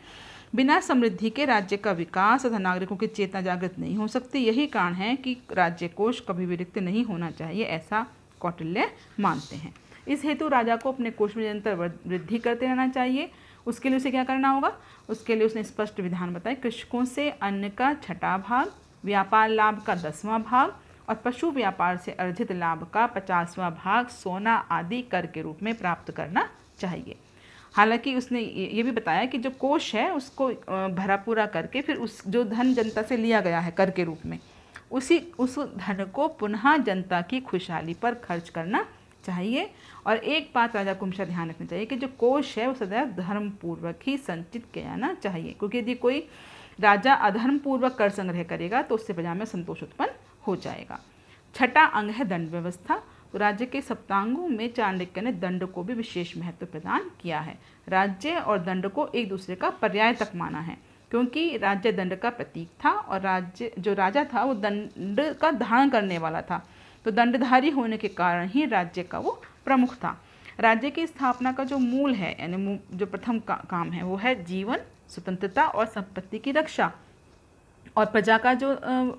बिना 0.55 0.79
समृद्धि 0.79 1.29
के 1.29 1.45
राज्य 1.45 1.77
का 1.77 1.91
विकास 1.91 2.45
तथा 2.45 2.57
नागरिकों 2.57 2.95
की 2.95 3.07
चेतना 3.07 3.41
जागृत 3.41 3.77
नहीं 3.79 3.95
हो 3.97 4.07
सकती। 4.07 4.39
यही 4.39 4.65
कारण 4.67 4.93
है 4.93 5.15
कि 5.15 5.37
राज्य 5.51 5.87
कोष 5.87 6.19
कभी 6.19 6.45
भी 6.45 6.55
रिक्त 6.55 6.77
नहीं 6.77 7.03
होना 7.05 7.31
चाहिए, 7.31 7.63
ऐसा 7.63 8.05
कौटिल्य 8.39 8.89
मानते 9.19 9.55
हैं। 9.55 9.73
इस 10.07 10.23
हेतु 10.25 10.47
राजा 10.47 10.75
को 10.75 10.91
अपने 10.91 11.11
कोष 11.11 11.35
में 11.37 11.43
निरंतर 11.43 11.75
वृद्धि 12.07 12.37
करते 12.37 12.65
रहना 12.65 12.87
चाहिए। 12.87 13.31
उसके 13.65 13.89
लिए 13.89 13.97
उसे 13.97 14.11
क्या 14.11 14.23
करना 14.23 14.49
होगा? 14.49 14.71
उसके 15.09 15.35
लिए 15.35 15.45
उसने 15.45 15.63
स्पष्ट 15.63 15.99
विधान 15.99 16.33
बताए 16.33 16.55
कृषकों 16.55 17.05
से 17.05 17.29
अन्न 17.31 17.69
का 17.69 17.93
छठा 17.93 18.37
भाग, 18.37 18.71
व्यापार 19.03 19.49
लाभ 19.49 19.81
का 19.83 19.95
दसवां 19.95 20.41
भाग 20.41 20.75
और 21.09 21.15
पशु 21.15 21.51
व्यापार 21.51 21.97
से 21.97 22.11
अर्जित 22.11 22.51
लाभ 22.51 22.87
का 22.93 23.05
पचासवां 23.07 23.71
भाग 23.73 24.07
सोना 24.09 24.55
आदि 24.71 25.01
कर 25.01 25.25
के 25.25 25.41
रूप 25.41 25.63
में 25.63 25.73
प्राप्त 25.75 26.11
करना 26.11 26.49
चाहिए। 26.79 27.17
हालाँकि 27.73 28.15
उसने 28.15 28.39
ये 28.41 28.83
भी 28.83 28.91
बताया 28.91 29.25
कि 29.25 29.37
जो 29.37 29.49
कोष 29.49 29.93
है, 29.95 30.09
उसको 30.13 30.47
भरा 30.95 31.15
पूरा 31.15 31.45
करके 31.45 31.81
फिर 31.81 31.95
उस, 31.95 32.21
जो 32.27 32.43
धन 32.43 32.73
जनता 32.73 33.01
से 33.01 33.17
लिया 33.17 33.41
गया 33.41 33.59
है 33.59 33.71
कर 33.71 33.91
के 33.91 34.03
रूप 34.03 34.25
में, 34.25 34.39
उसी, 34.91 35.19
उस 35.39 35.57
धन 35.59 36.03
को 36.13 36.27
पुनः 36.27 36.75
जनता 36.77 37.21
की 37.21 37.39
खुशहाली 37.39 37.93
पर 37.93 38.13
खर्च 38.15 38.49
करना 38.49 38.85
चाहिए। 39.25 39.69
और 40.07 40.17
एक 40.17 40.51
बात 40.55 40.75
राजा 40.75 40.93
को 40.93 41.05
हमेशा 41.05 41.25
ध्यान 41.25 41.49
रखना 41.49 41.67
चाहिए 41.67 41.85
कि 41.85 41.95
जो 41.95 42.07
कोष 42.19 42.57
है, 42.57 42.67
वो 42.67 42.73
सदैव 42.73 43.11
धर्मपूर्वक 43.17 43.99
ही 44.03 44.17
संचित 44.17 44.65
किया 44.73 44.85
जाना 44.85 45.13
चाहिए। 45.13 45.51
क्योंकि 45.51 45.77
यदि 45.77 45.95
कोई 45.95 46.27
राजा 46.79 47.13
अधर्मपूर्वक 47.13 47.95
कर 47.95 48.09
संग्रह 48.09 48.43
करेगा 48.43 48.81
तो 48.81 48.95
उससे 48.95 49.13
प्रजा 49.13 49.33
में 49.33 49.45
संतोष 49.45 49.83
उत्पन्न 49.83 50.11
हो 50.47 50.55
जाएगा। 50.55 50.99
छठा 51.55 51.83
अंग 51.85 52.09
है 52.09 52.25
दंड 52.25 52.49
व्यवस्था। 52.49 53.01
तो 53.33 53.37
राज्य 53.37 53.65
के 53.65 53.81
सप्तांगों 53.81 54.47
में 54.47 54.71
चाणक्य 54.73 55.21
ने 55.21 55.31
दंड 55.33 55.65
को 55.65 55.83
भी 55.83 55.93
विशेष 55.93 56.35
महत्व 56.37 56.65
प्रदान 56.65 57.09
किया 57.21 57.39
है। 57.39 57.57
राज्य 57.87 58.35
और 58.35 58.59
दंड 58.59 58.87
को 58.87 59.07
एक 59.07 59.29
दूसरे 59.29 59.55
का 59.55 59.69
पर्याय 59.71 60.13
तक 60.13 60.31
माना 60.35 60.59
है 60.59 60.77
क्योंकि 61.11 61.57
राज्य 61.57 61.91
दंड 61.91 62.15
का 62.15 62.29
प्रतीक 62.29 62.67
था 62.85 62.91
और 62.91 63.21
राज्य 63.21 63.71
जो 63.79 63.93
राजा 63.93 64.23
था 64.33 64.43
वो 64.43 64.53
दंड 64.55 65.19
का 65.41 65.51
धारण 65.51 65.89
करने 65.89 66.17
वाला 66.17 66.41
था। 66.41 66.65
तो 67.05 67.11
दंडधारी 67.11 67.69
होने 67.69 67.97
के 67.97 68.07
कारण 68.07 68.47
ही 68.47 68.65
राज्य 68.65 69.03
का 69.03 69.19
वो 69.19 69.41
प्रमुख 69.65 69.95
था। 69.95 70.17
राज्य 70.59 70.89
की 70.89 71.05
स्थापना 71.07 71.51
का 71.51 71.63
जो 71.63 71.77
मूल 71.77 72.13
है 72.13 72.35
यानी 72.39 72.79
जो 72.93 73.05
प्रथम 73.05 73.39
का, 73.39 73.55
काम 73.69 73.91
है 73.91 74.03
वो 74.03 74.15
है 74.15 74.43
जीवन 74.43 74.79
स्वतंत्रता 75.09 75.65
और 75.65 75.85
संपत्ति 75.85 76.39
की 76.39 76.51
रक्षा। 76.51 76.91
और 77.97 78.05
प्रजा 78.05 78.37
का 78.37 78.53
जो 78.53 78.71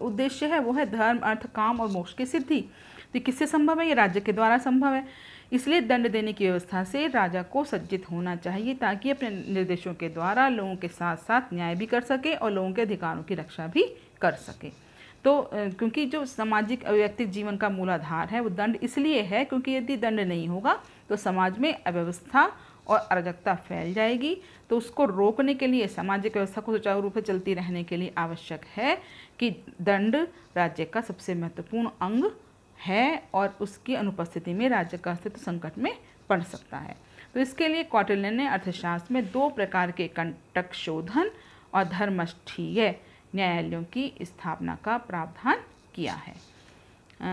उद्देश्य 0.02 0.46
है 0.46 0.58
वो 0.58 0.72
है 0.72 0.90
धर्म 0.90 1.18
अर्थ 1.20 1.46
काम 1.54 1.80
और 1.80 1.88
मोक्ष 1.88 2.14
की 2.14 2.26
सिद्धि। 2.26 2.64
तो 3.14 3.20
किससे 3.20 3.46
संभव 3.46 3.80
है? 3.80 3.86
ये 3.88 3.94
राज्य 3.94 4.20
के 4.20 4.32
द्वारा 4.32 4.58
संभव 4.58 4.94
है। 4.94 5.04
इसलिए 5.52 5.80
दंड 5.80 6.08
देने 6.10 6.32
की 6.32 6.44
व्यवस्था 6.44 6.82
से 6.84 7.06
राजा 7.08 7.42
को 7.44 7.64
सज्जित 7.64 8.10
होना 8.10 8.34
चाहिए 8.36 8.74
ताकि 8.74 9.10
अपने 9.10 9.30
निर्देशों 9.30 9.94
के 9.94 10.08
द्वारा 10.08 10.48
लोगों 10.48 10.76
के 10.76 10.88
साथ 10.88 11.16
साथ 11.18 11.52
न्याय 11.54 11.74
भी 11.74 11.86
कर 11.86 12.00
सके 12.02 12.34
और 12.34 12.50
लोगों 12.52 12.72
के 12.72 12.82
अधिकारों 12.82 13.22
की 13.22 13.34
रक्षा 13.34 13.66
भी 13.66 13.84
कर 14.20 14.32
सके। 14.34 14.70
तो 15.24 15.50
क्योंकि 15.52 16.04
जो 16.06 16.24
सामाजिक 16.26 16.84
अव्यक्तिक 16.84 17.30
जीवन 17.30 17.56
का 17.56 17.68
मूलाधार 17.68 18.28
है, 18.28 18.40
वो 18.40 18.50
दंड 18.50 18.78
इसलिए 18.82 19.20
है 19.22 19.44
क्योंकि 19.44 19.72
यदि 19.72 19.96
दंड 19.96 20.20
नहीं 20.20 20.48
होगा 20.48 20.78
तो 21.08 21.16
समाज 21.16 21.58
में 21.58 21.74
अव्यवस्था 21.76 22.50
और 22.86 22.98
अराजकता 23.00 23.54
फैल 23.58 23.92
जाएगी। 23.94 24.36
तो 24.70 24.76
उसको 24.76 25.04
रोकने 25.06 25.54
के 25.54 25.66
लिए, 25.66 25.86
सामाजिक 25.88 26.36
व्यवस्था 26.36 26.60
को 26.60 26.72
सुचारू 26.72 27.00
रूप 27.00 27.14
से 27.14 27.20
चलती 27.22 27.54
रहने 27.54 27.82
के 27.84 27.96
लिए 27.96 28.12
आवश्यक 28.18 28.64
है 28.76 28.96
कि 29.38 29.50
दंड 29.82 30.16
राज्य 30.56 30.84
का 30.84 31.00
सबसे 31.00 31.34
महत्वपूर्ण 31.34 31.88
अंग 32.02 32.24
है 32.82 33.22
और 33.34 33.56
उसकी 33.60 33.94
अनुपस्थिति 33.94 34.54
में 34.54 34.68
राज्य 34.68 34.98
का 34.98 35.10
अस्तित्व 35.10 35.40
संकट 35.40 35.78
में 35.78 35.92
पड़ 36.30 36.42
सकता 36.42 36.78
है। 36.78 36.96
तो 37.34 37.40
इसके 37.40 37.68
लिए 37.68 37.82
कौटिल्य 37.84 38.30
ने 38.30 38.46
अर्थशास्त्र 38.48 39.14
में 39.14 39.24
दो 39.32 39.48
प्रकार 39.50 39.90
के 39.90 40.06
कंटक 40.08 40.72
शोधन 40.74 41.30
और 41.74 41.84
धर्मष्ठीय 41.88 42.94
न्यायालयों 43.34 43.82
की 43.84 44.12
स्थापना 44.22 44.78
का 44.84 44.96
प्रावधान 44.98 45.62
किया 45.94 46.14
है। 46.16 46.34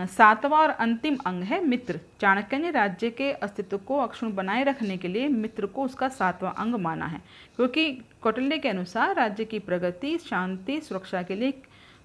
सातवां 0.07 0.59
और 0.61 0.69
अंतिम 0.69 1.15
अंग 1.25 1.43
है 1.43 1.63
मित्र। 1.65 1.99
चाणक्य 2.21 2.57
ने 2.57 2.71
राज्य 2.71 3.09
के 3.11 3.31
अस्तित्व 3.33 3.77
को 3.77 3.97
अक्षुण 3.97 4.33
बनाए 4.33 4.63
रखने 4.63 4.97
के 4.97 5.07
लिए 5.07 5.27
मित्र 5.27 5.65
को 5.65 5.83
उसका 5.83 6.09
सातवां 6.09 6.51
अंग 6.55 6.75
माना 6.75 7.05
है, 7.05 7.21
क्योंकि 7.55 7.91
कौटिल्य 8.21 8.57
के 8.57 8.69
अनुसार 8.69 9.15
राज्य 9.15 9.45
की 9.45 9.59
प्रगति, 9.59 10.17
शांति, 10.19 10.79
सुरक्षा 10.81 11.21
के 11.23 11.35
लिए 11.35 11.51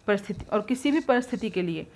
परिस्थिति 0.07 0.45
और 0.47 0.61
किसी 0.61 0.91
भी 0.91 1.01
परिस्थिति 1.03 1.51
के 1.51 1.63
लिए 1.63 1.87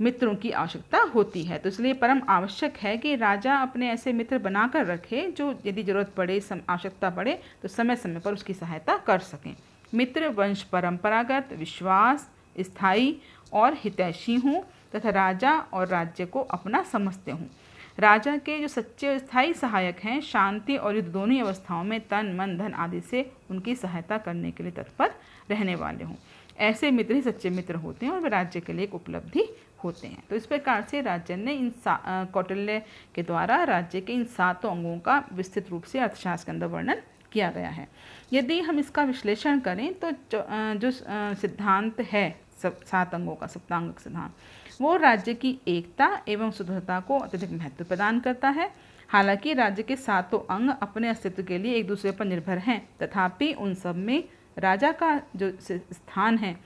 मित्रों 0.00 0.34
की 0.34 0.50
आवश्यकता 0.50 0.98
होती 1.04 1.42
है। 1.44 1.58
तो 1.58 1.68
इसलिए 1.68 1.92
परम 1.94 2.20
आवश्यक 2.28 2.76
है 2.76 2.96
कि 2.98 3.14
राजा 3.16 3.56
अपने 3.56 3.90
ऐसे 3.90 4.12
मित्र 4.12 4.38
बनाकर 4.38 4.86
रखे 4.86 5.26
जो 5.28 5.54
यदि 5.66 5.82
ज़रूरत 5.82 6.12
पड़े, 6.16 6.40
सम, 6.40 6.60
आवश्यकता 6.68 7.10
पड़े 7.10 7.38
तो 7.62 7.68
समय 7.68 7.96
समय 7.96 8.20
पर 8.20 8.32
उसकी 8.32 8.54
सहायता 8.54 8.96
कर 8.96 9.18
सकें। 9.20 9.54
मित्र 9.94 10.28
वंश 10.28 10.62
परंपरागत, 10.62 11.52
विश्वास, 11.52 12.28
स्थायी 12.56 13.16
और 13.52 13.74
हितैषी 13.74 14.34
हों 14.36 14.60
तथा 14.94 15.10
राजा 15.10 15.52
और 15.72 15.86
राज्य 15.88 16.26
को 16.26 16.40
अपना 16.40 16.82
समझते 16.82 17.30
हों। 17.30 17.46
राजा 17.98 18.36
के 18.36 18.58
जो 18.58 18.68
सच्चे 18.68 19.08
और 19.08 19.18
स्थायी 19.18 19.52
सहायक 19.54 19.98
हैं, 19.98 20.20
शांति 20.20 20.76
और 20.76 20.96
युद्ध 20.96 21.08
दोनों 21.08 21.40
अवस्थाओं 21.40 21.84
में 21.84 22.00
तन, 22.00 22.34
मन, 22.38 22.56
धन 22.58 22.74
आदि 22.74 23.00
से 23.00 23.30
उनकी 23.50 23.74
सहायता 23.74 24.18
करने 24.18 24.50
के 24.50 24.62
लिए 24.62 24.72
तत्पर 24.72 25.10
रहने 25.50 25.74
वाले 25.74 26.04
हों। 26.04 26.14
ऐसे 26.58 26.90
मित्र 26.90 27.14
ही 27.14 27.22
सच्चे 27.22 27.50
मित्र 27.50 27.74
होते 27.74 28.06
हैं 28.06 28.12
और 28.12 28.20
वे 28.20 28.28
राज्य 28.28 28.60
के 28.60 28.72
लिए 28.72 28.84
एक 28.84 28.94
उपलब्धि 28.94 29.44
होते 29.84 30.06
हैं। 30.06 30.22
तो 30.30 30.36
इस 30.36 30.46
प्रकार 30.46 30.82
से 30.82 31.00
राज्य 31.00 31.36
ने 31.36 31.52
इन 31.52 31.72
कौटिल्य 32.32 32.82
के 33.14 33.22
द्वारा 33.22 33.62
राज्य 33.64 34.00
के 34.00 34.12
इन 34.12 34.24
सातों 34.26 34.70
अंगों 34.70 34.98
का 34.98 35.22
विस्तृत 35.32 35.70
रूप 35.70 35.84
से 35.84 35.98
अर्थशास्त्र 35.98 36.46
के 36.46 36.52
अंदर 36.52 36.66
वर्णन 36.66 37.02
किया 37.32 37.50
गया 37.50 37.68
है। 37.68 37.88
यदि 38.32 38.60
हम 38.60 38.78
इसका 38.78 39.02
विश्लेषण 39.04 39.60
करें 39.60 39.92
तो 39.94 40.10
जो, 40.10 40.44
जो 40.74 40.90
सिद्धांत 41.36 42.00
है 42.02 42.40
सब 42.62 42.82
सात 42.84 43.14
अंगों 43.14 43.34
का 43.34 43.46
सप्तांग 43.46 43.92
सिद्धांत 43.94 44.80
वो 44.80 44.96
राज्य 44.96 45.34
की 45.34 45.58
एकता 45.68 46.08
एवं 46.28 46.50
स्वतंत्रता 46.50 46.98
को 47.00 47.18
अत्यधिक 47.18 47.50
महत्व 47.52 47.84
प्रदान 47.84 48.20
करता 48.20 48.48
है। 48.48 48.70
हालाँकि 49.08 49.52
राज्य 49.54 49.82
के 49.82 49.96
सातों 49.96 50.38
अंग 50.50 50.70
अपने 50.82 51.08
अस्तित्व 51.08 51.42
के 51.42 51.58
लिए 51.58 51.74
एक 51.74 51.86
दूसरे 51.86 52.10
पर 52.10 52.24
निर्भर 52.24 52.58
हैं। 52.58 52.78
तथापि 53.00 53.52
उन 53.54 53.74
सब 53.74 53.96
में 53.96 54.22
राजा 54.58 54.92
का 54.92 55.20
जो 55.36 55.50
स्थान 55.60 56.38
है 56.38 56.56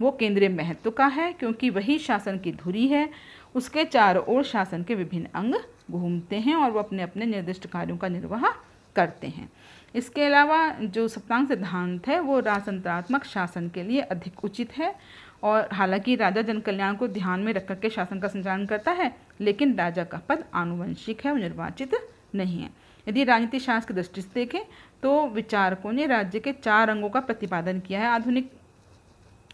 वो 0.00 0.10
केंद्रीय 0.10 0.48
महत्व 0.48 0.90
का 0.90 1.06
है, 1.06 1.32
क्योंकि 1.32 1.70
वही 1.70 1.98
शासन 1.98 2.38
की 2.38 2.52
धुरी 2.54 2.86
है, 2.88 3.08
उसके 3.54 3.84
चारों 3.84 4.24
ओर 4.26 4.44
शासन 4.44 4.82
के 4.82 4.94
विभिन्न 4.94 5.28
अंग 5.34 5.54
घूमते 5.90 6.36
हैं 6.36 6.54
और 6.54 6.70
वो 6.70 6.78
अपने 6.78 7.02
अपने 7.02 7.26
निर्दिष्ट 7.26 7.66
कार्यों 7.66 7.96
का 7.96 8.08
निर्वाह 8.08 8.48
करते 8.96 9.26
हैं। 9.26 9.50
इसके 9.94 10.24
अलावा 10.24 10.68
जो 10.72 11.06
सप्तांग 11.08 11.46
सिद्धांत 11.48 12.06
है, 12.08 12.18
वो 12.20 12.38
राजतंत्रात्मक 12.40 13.24
शासन 13.24 13.68
के 13.68 13.82
लिए 13.82 14.00
अधिक 14.00 14.44
उचित 14.44 14.76
है 14.76 14.94
और 15.42 15.68
हालाँकि 15.72 16.14
राजा 16.16 16.42
जनकल्याण 16.42 16.96
को 16.96 17.08
ध्यान 17.08 17.40
में 17.40 17.52
रख 17.52 17.70
के 17.72 17.90
शासन 17.90 18.20
का 18.20 18.28
संचालन 18.28 18.66
करता 18.66 18.92
है, 18.92 19.14
लेकिन 19.40 19.74
राजा 19.74 20.04
का 20.04 20.18
पद 20.28 20.44
आनुवंशिक 20.54 21.24
है 21.24 21.32
वो 21.32 21.38
निर्वाचित 21.38 21.94
नहीं 22.34 22.60
है। 22.60 22.70
यदि 23.06 23.24
राजनीति 23.24 23.58
शास्त्र 23.60 23.88
की 23.88 23.94
दृष्टि 23.94 24.22
से 24.22 24.28
देखें 24.34 24.60
तो 25.02 25.26
विचारकों 25.28 25.92
ने 25.92 26.06
राज्य 26.06 26.40
के 26.40 26.52
चार 26.54 26.88
अंगों 26.88 27.08
का 27.10 27.20
प्रतिपादन 27.20 27.80
किया 27.80 28.00
है, 28.00 28.06
आधुनिक 28.06 28.50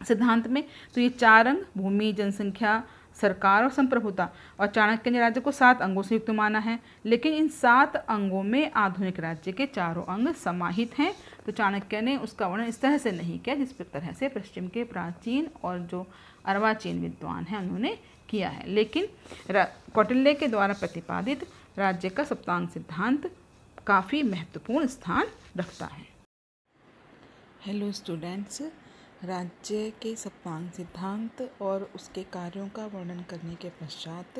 सिद्धांत 0.00 0.46
में 0.48 0.64
तो 0.94 1.00
ये 1.00 1.08
चार 1.10 1.46
अंग, 1.46 1.62
भूमि, 1.76 2.12
जनसंख्या, 2.12 2.82
सरकार 3.20 3.64
और 3.64 3.70
संप्रभुता, 3.70 4.28
और 4.60 4.66
चाणक्य 4.66 5.10
ने 5.10 5.18
राज्य 5.18 5.40
को 5.40 5.52
सात 5.52 5.82
अंगों 5.82 6.02
से 6.02 6.14
युक्त 6.14 6.30
माना 6.30 6.58
है। 6.58 6.78
लेकिन 7.06 7.32
इन 7.32 7.48
सात 7.48 7.96
अंगों 7.96 8.42
में 8.42 8.70
आधुनिक 8.72 9.18
राज्य 9.20 9.52
के 9.52 9.66
चारों 9.66 10.04
अंग 10.04 10.28
समाहित 10.34 10.98
हैं। 10.98 11.14
तो 11.46 11.52
चाणक्य 11.52 12.00
ने 12.00 12.16
उसका 12.16 12.46
वर्णन 12.46 12.64
इस 12.64 12.80
तरह 12.80 12.98
से 12.98 13.12
नहीं 13.12 13.38
किया, 13.38 13.54
जिस 13.54 13.78
तरह 13.78 14.12
से 14.12 14.28
पश्चिम 14.28 14.68
के 14.68 14.84
प्राचीन 14.84 15.50
और 15.64 15.78
जो 15.80 16.06
अर्वाचीन 16.46 17.00
विद्वान 17.00 17.44
हैं, 17.44 17.58
उन्होंने 17.58 17.98
किया 18.28 18.48
है। 18.48 18.68
लेकिन 18.68 19.08
कौटिल्य 19.94 20.34
के 20.34 20.46
द्वारा 20.46 20.74
प्रतिपादित 20.74 21.46
राज्य 21.78 22.08
का 22.08 22.24
सप्तांग 22.24 22.68
सिद्धांत 22.68 23.30
काफ़ी 23.86 24.22
महत्वपूर्ण 24.22 24.86
स्थान 24.86 25.26
रखता 25.56 25.86
है। 25.86 26.06
हेलो 27.62 27.90
स्टूडेंट्स 27.92 28.62
राज्य 29.24 29.92
के 30.02 30.14
सप्तांग 30.16 30.70
सिद्धांत 30.70 31.40
और 31.62 31.82
उसके 31.94 32.22
कार्यों 32.32 32.68
का 32.68 32.84
वर्णन 32.86 33.20
करने 33.30 33.54
के 33.54 33.68
पश्चात 33.80 34.38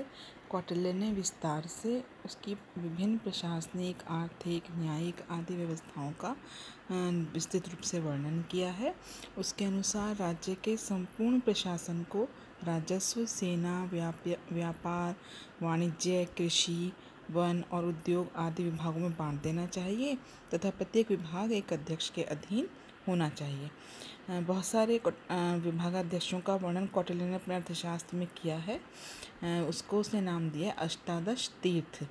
कौटिल्य 0.50 0.92
ने 0.92 1.10
विस्तार 1.12 1.66
से 1.66 2.02
उसकी 2.24 2.54
विभिन्न 2.54 3.18
प्रशासनिक, 3.18 4.02
आर्थिक, 4.10 4.70
न्यायिक 4.78 5.20
आदि 5.30 5.56
व्यवस्थाओं 5.56 6.12
का 6.24 6.34
विस्तृत 7.34 7.68
रूप 7.68 7.80
से 7.80 8.00
वर्णन 8.00 8.42
किया 8.50 8.70
है। 8.72 8.94
उसके 9.38 9.64
अनुसार 9.64 10.16
राज्य 10.16 10.54
के 10.54 10.76
संपूर्ण 10.78 11.40
प्रशासन 11.40 12.02
को 12.10 12.24
राजस्व, 12.64 13.24
सेना 13.26 13.84
व्यापार, 13.84 15.14
वाणिज्य, 15.62 16.24
कृषि, 16.38 16.92
वन 17.30 17.64
और 17.72 17.84
उद्योग 17.84 18.30
आदि 18.38 18.62
विभागों 18.64 19.00
में 19.00 19.12
बांट 19.12 19.42
देना 19.42 19.66
चाहिए 19.68 20.18
तथा 20.54 20.70
प्रत्येक 20.70 21.10
विभाग 21.10 21.52
एक 21.52 21.72
अध्यक्ष 21.72 22.10
के 22.10 22.22
अधीन 22.24 22.68
होना 23.08 23.28
चाहिए। 23.30 23.70
बहुत 24.30 24.64
सारे 24.64 25.00
विभागाध्यक्षों 25.32 26.38
का 26.40 26.54
वर्णन 26.54 26.86
कौटिल्य 26.86 27.24
ने 27.24 27.34
अपने 27.34 27.54
अर्थशास्त्र 27.54 28.16
में 28.16 28.26
किया 28.36 28.56
है। 28.58 28.78
उसको 29.62 29.98
उसने 30.00 30.20
नाम 30.20 30.48
दिया 30.50 30.72
अष्टादश 30.78 31.48
तीर्थ। 31.62 32.06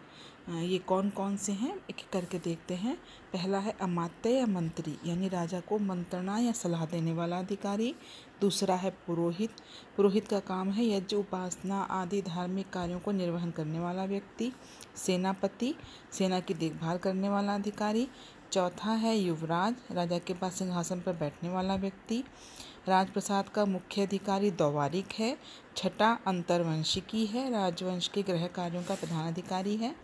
ये 0.49 0.77
कौन 0.77 1.09
कौन 1.09 1.35
से 1.38 1.51
हैं? 1.51 1.73
एक 1.89 1.99
एक 1.99 2.09
करके 2.13 2.39
देखते 2.39 2.73
हैं। 2.73 2.95
पहला 3.33 3.59
है 3.59 3.75
अमात्य 3.81 4.29
या 4.29 4.45
मंत्री, 4.45 4.97
यानी 5.05 5.27
राजा 5.29 5.59
को 5.59 5.77
मंत्रणा 5.79 6.38
या 6.38 6.51
सलाह 6.51 6.85
देने 6.85 7.13
वाला 7.13 7.39
अधिकारी। 7.39 7.93
दूसरा 8.41 8.75
है 8.75 8.89
पुरोहित। 9.07 9.51
पुरोहित 9.97 10.27
का 10.27 10.39
काम 10.39 10.69
है 10.69 10.85
यज्ञ, 10.88 11.15
उपासना 11.15 11.81
आदि 11.81 12.21
धार्मिक 12.21 12.69
कार्यों 12.69 12.99
को 12.99 13.11
निर्वहन 13.11 13.51
करने 13.51 13.79
वाला 13.79 14.05
व्यक्ति। 14.05 14.51
सेनापति, 14.95 15.73
सेना 16.11 16.39
की 16.39 16.53
देखभाल 16.53 16.97
करने 16.97 17.29
वाला 17.29 17.55
अधिकारी। 17.55 18.07
चौथा 18.51 18.91
है 18.91 19.18
युवराज, 19.18 19.75
राजा 19.91 20.18
के 20.18 20.34
पास 20.34 20.53
सिंहासन 20.53 21.00
पर 21.00 21.13
बैठने 21.13 21.50
वाला 21.50 21.75
व्यक्ति। 21.75 22.24
राजप्रसाद 22.88 23.50
का 23.50 23.65
मुख्य 23.65 24.06
अधिकारी 24.06 24.51
दौवारिक 24.51 25.08
है। 25.20 25.38
छठा 25.77 26.20
अंतर्वंशिकी 26.27 27.25
है। 27.25 27.51
राजवंश 27.51 28.08
के 28.08 28.24
गृह 28.24 28.48
कार्यों 28.48 28.84
का 28.84 28.96
प्रधान 28.96 29.27
अधिकारी 29.27 29.75
है। 29.75 29.96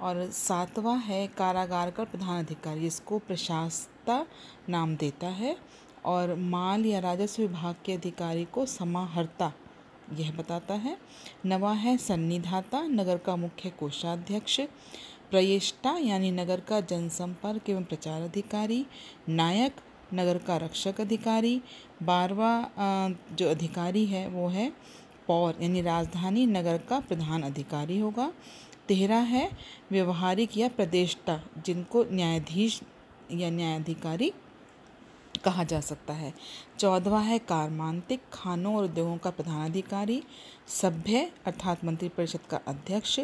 और 0.00 0.30
सातवां 0.30 1.00
है 1.00 1.26
कारागार 1.26 1.90
का 1.90 2.04
प्रधान 2.04 2.44
अधिकारी 2.44 2.86
इसको 2.86 3.18
प्रशासता 3.18 4.26
नाम 4.68 4.96
देता 4.96 5.26
है। 5.26 5.56
और 6.04 6.34
माल 6.34 6.86
या 6.86 6.98
राजस्व 6.98 7.42
विभाग 7.42 7.74
के 7.84 7.92
अधिकारी 7.92 8.44
को 8.44 8.66
समाहर्ता 8.66 9.52
यह 10.12 10.32
बताता 10.32 10.74
है। 10.74 10.98
नवा 11.46 11.72
है 11.72 11.96
सन्निधाता, 11.96 12.80
नगर 12.82 13.18
का 13.18 13.36
मुख्य 13.36 13.70
कोषाध्यक्ष। 13.70 14.60
प्रयेष्टा 15.30 15.96
यानी 15.98 16.30
नगर 16.30 16.60
का 16.60 16.80
जनसंपर्क 16.80 17.70
एवं 17.70 17.84
प्रचार 17.84 18.22
अधिकारी, 18.22 18.84
नायक, 19.28 19.76
नगर 20.14 20.38
का 20.38 20.56
रक्षक 20.56 21.00
अधिकारी, 21.00 21.60
बारवा 22.02 22.52
जो 23.32 23.50
अधिकारी 23.50 24.04
है, 24.06 24.26
वो 24.28 24.48
है 24.48 24.72
पौर 25.28 25.62
यानी 25.62 25.82
राजधानी 25.82 26.46
नगर 26.46 26.78
का 26.88 27.00
प्रधान 27.00 27.42
अधिकारी 27.42 27.98
होगा। 27.98 28.32
तेरह 28.88 29.20
है 29.26 29.50
व्यवहारिक 29.90 30.56
या 30.58 30.68
प्रदेष्टा 30.68 31.40
जिनको 31.58 32.04
न्यायाधीश 32.04 32.80
या 33.32 33.50
न्यायाधिकारी 33.50 34.32
कहा 35.44 35.64
जा 35.64 35.80
सकता 35.80 36.12
है। 36.12 36.32
चौदवा 36.78 37.20
है 37.20 37.38
कारमांतिक 37.38 38.22
खानों 38.32 38.74
और 38.76 38.84
उद्योगों 38.84 39.16
का 39.16 39.30
प्रधानाधिकारी 39.30 40.22
सभ्य 40.70 41.30
अर्थात 41.46 41.84
मंत्रिपरिषद 41.84 42.40
का 42.50 42.60
अध्यक्ष, 42.66 43.20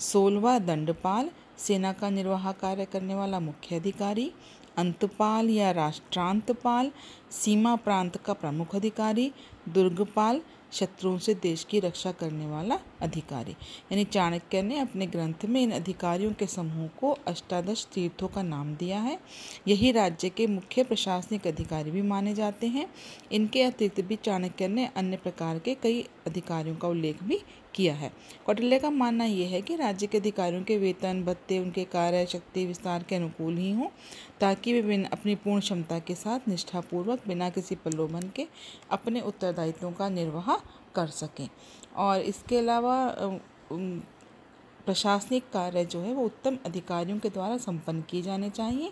सोलवा 0.00 0.58
दंडपाल 0.58 1.30
सेना 1.66 1.92
का 1.92 2.10
निर्वाह 2.10 2.52
कार्य 2.52 2.84
करने 2.84 3.14
वाला 3.14 3.40
मुख्य 3.40 3.76
अधिकारी, 3.76 4.32
अंतपाल 4.76 5.50
या 5.50 5.70
राष्ट्रांतपाल, 5.70 6.92
सीमा 7.30 7.76
प्रांत 7.76 8.16
का 8.16 8.32
प्रमुख 8.32 8.74
अधिकारी, 8.74 9.32
दुर्गपाल, 9.68 10.40
शत्रुओं 10.72 11.18
से 11.18 11.34
देश 11.34 11.64
की 11.64 11.80
रक्षा 11.80 12.12
करने 12.12 12.46
वाला 12.46 12.78
अधिकारी। 13.00 13.52
यानी 13.52 14.04
चाणक्य 14.04 14.62
ने 14.62 14.78
अपने 14.78 15.06
ग्रंथ 15.06 15.44
में 15.44 15.60
इन 15.60 15.70
अधिकारियों 15.70 16.32
के 16.32 16.46
समूह 16.46 16.86
को 16.86 17.10
अष्टादश 17.26 17.86
तीर्थों 17.94 18.28
का 18.28 18.42
नाम 18.42 18.74
दिया 18.74 19.00
है। 19.00 19.18
यही 19.68 19.92
राज्य 19.92 20.28
के 20.28 20.46
मुख्य 20.46 20.84
प्रशासनिक 20.84 21.46
अधिकारी 21.46 21.90
भी 21.90 22.02
माने 22.02 22.34
जाते 22.34 22.66
हैं। 22.66 22.88
इनके 23.32 23.62
अतिरिक्त 23.62 24.00
भी 24.00 24.16
चाणक्य 24.16 24.68
ने 24.68 24.86
अन्य 24.96 25.16
प्रकार 25.16 25.58
के 25.58 25.74
कई 25.74 26.00
अधिकारियों 26.26 26.76
का 26.76 26.88
उल्लेख 26.88 27.22
भी 27.22 27.42
किया 27.74 27.94
है। 27.94 28.10
कौटिल्य 28.46 28.78
का 28.78 28.90
मानना 28.90 29.24
यह 29.24 29.48
है 29.48 29.60
कि 29.62 29.76
राज्य 29.76 30.06
के 30.06 30.18
अधिकारियों 30.18 30.62
के 30.62 30.76
वेतन, 30.78 31.22
भत्ते, 31.24 31.58
उनके 31.58 31.84
कार्य, 31.86 32.24
शक्ति, 32.26 32.66
विस्तार 32.66 33.02
के 33.02 33.16
अनुकूल 33.16 33.56
ही 33.56 33.70
हों, 33.72 33.88
ताकि 34.40 34.80
वे 34.80 35.02
अपनी 35.12 35.34
पूर्ण 35.34 35.60
क्षमता 35.60 35.98
के 35.98 36.14
साथ 36.14 36.48
निष्ठापूर्वक 36.48 37.26
बिना 37.28 37.50
किसी 37.50 37.74
प्रलोभन 37.74 38.30
के 38.36 38.46
अपने 38.90 39.20
उत्तरदायित्वों 39.20 39.92
का 39.92 40.08
निर्वाह 40.08 40.54
कर 40.94 41.06
सकें। 41.06 41.48
और 41.96 42.20
इसके 42.20 42.58
अलावा 42.58 42.96
प्रशासनिक 44.86 45.44
कार्य 45.52 45.84
जो 45.84 46.00
है 46.00 46.12
वो 46.14 46.24
उत्तम 46.24 46.56
अधिकारियों 46.66 47.18
के 47.18 47.28
द्वारा 47.28 47.56
संपन्न 47.56 48.02
किए 48.02 48.22
जाने 48.22 48.48
चाहिए 48.50 48.90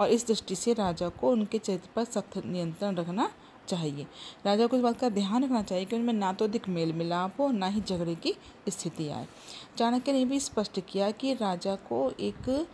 और 0.00 0.08
इस 0.08 0.26
दृष्टि 0.26 0.54
से 0.54 0.72
राजा 0.72 1.08
को 1.10 1.30
उनके 1.30 1.58
चरित्र 1.58 1.88
पर 1.96 2.04
सख्त 2.04 2.36
नियंत्रण 2.46 2.96
रखना 2.96 3.30
चाहिए। 3.68 4.06
राजा 4.46 4.66
को 4.66 4.76
इस 4.76 4.82
बात 4.82 5.00
का 5.00 5.08
ध्यान 5.08 5.44
रखना 5.44 5.62
चाहिए 5.62 5.84
कि 5.84 5.96
उनमें 5.96 6.12
ना 6.12 6.32
तो 6.32 6.44
अधिक 6.44 6.68
मेल 6.68 6.92
मिलाप 6.92 7.40
हो, 7.40 7.50
ना 7.50 7.66
ही 7.66 7.80
झगड़े 7.80 8.14
की 8.16 8.34
स्थिति 8.68 9.08
आए। 9.08 9.26
चाणक्य 9.78 10.12
ने 10.12 10.24
भी 10.24 10.40
स्पष्ट 10.40 10.80
किया 10.88 11.10
कि 11.10 11.34
राजा 11.34 11.74
को 11.88 12.10
एक 12.20 12.68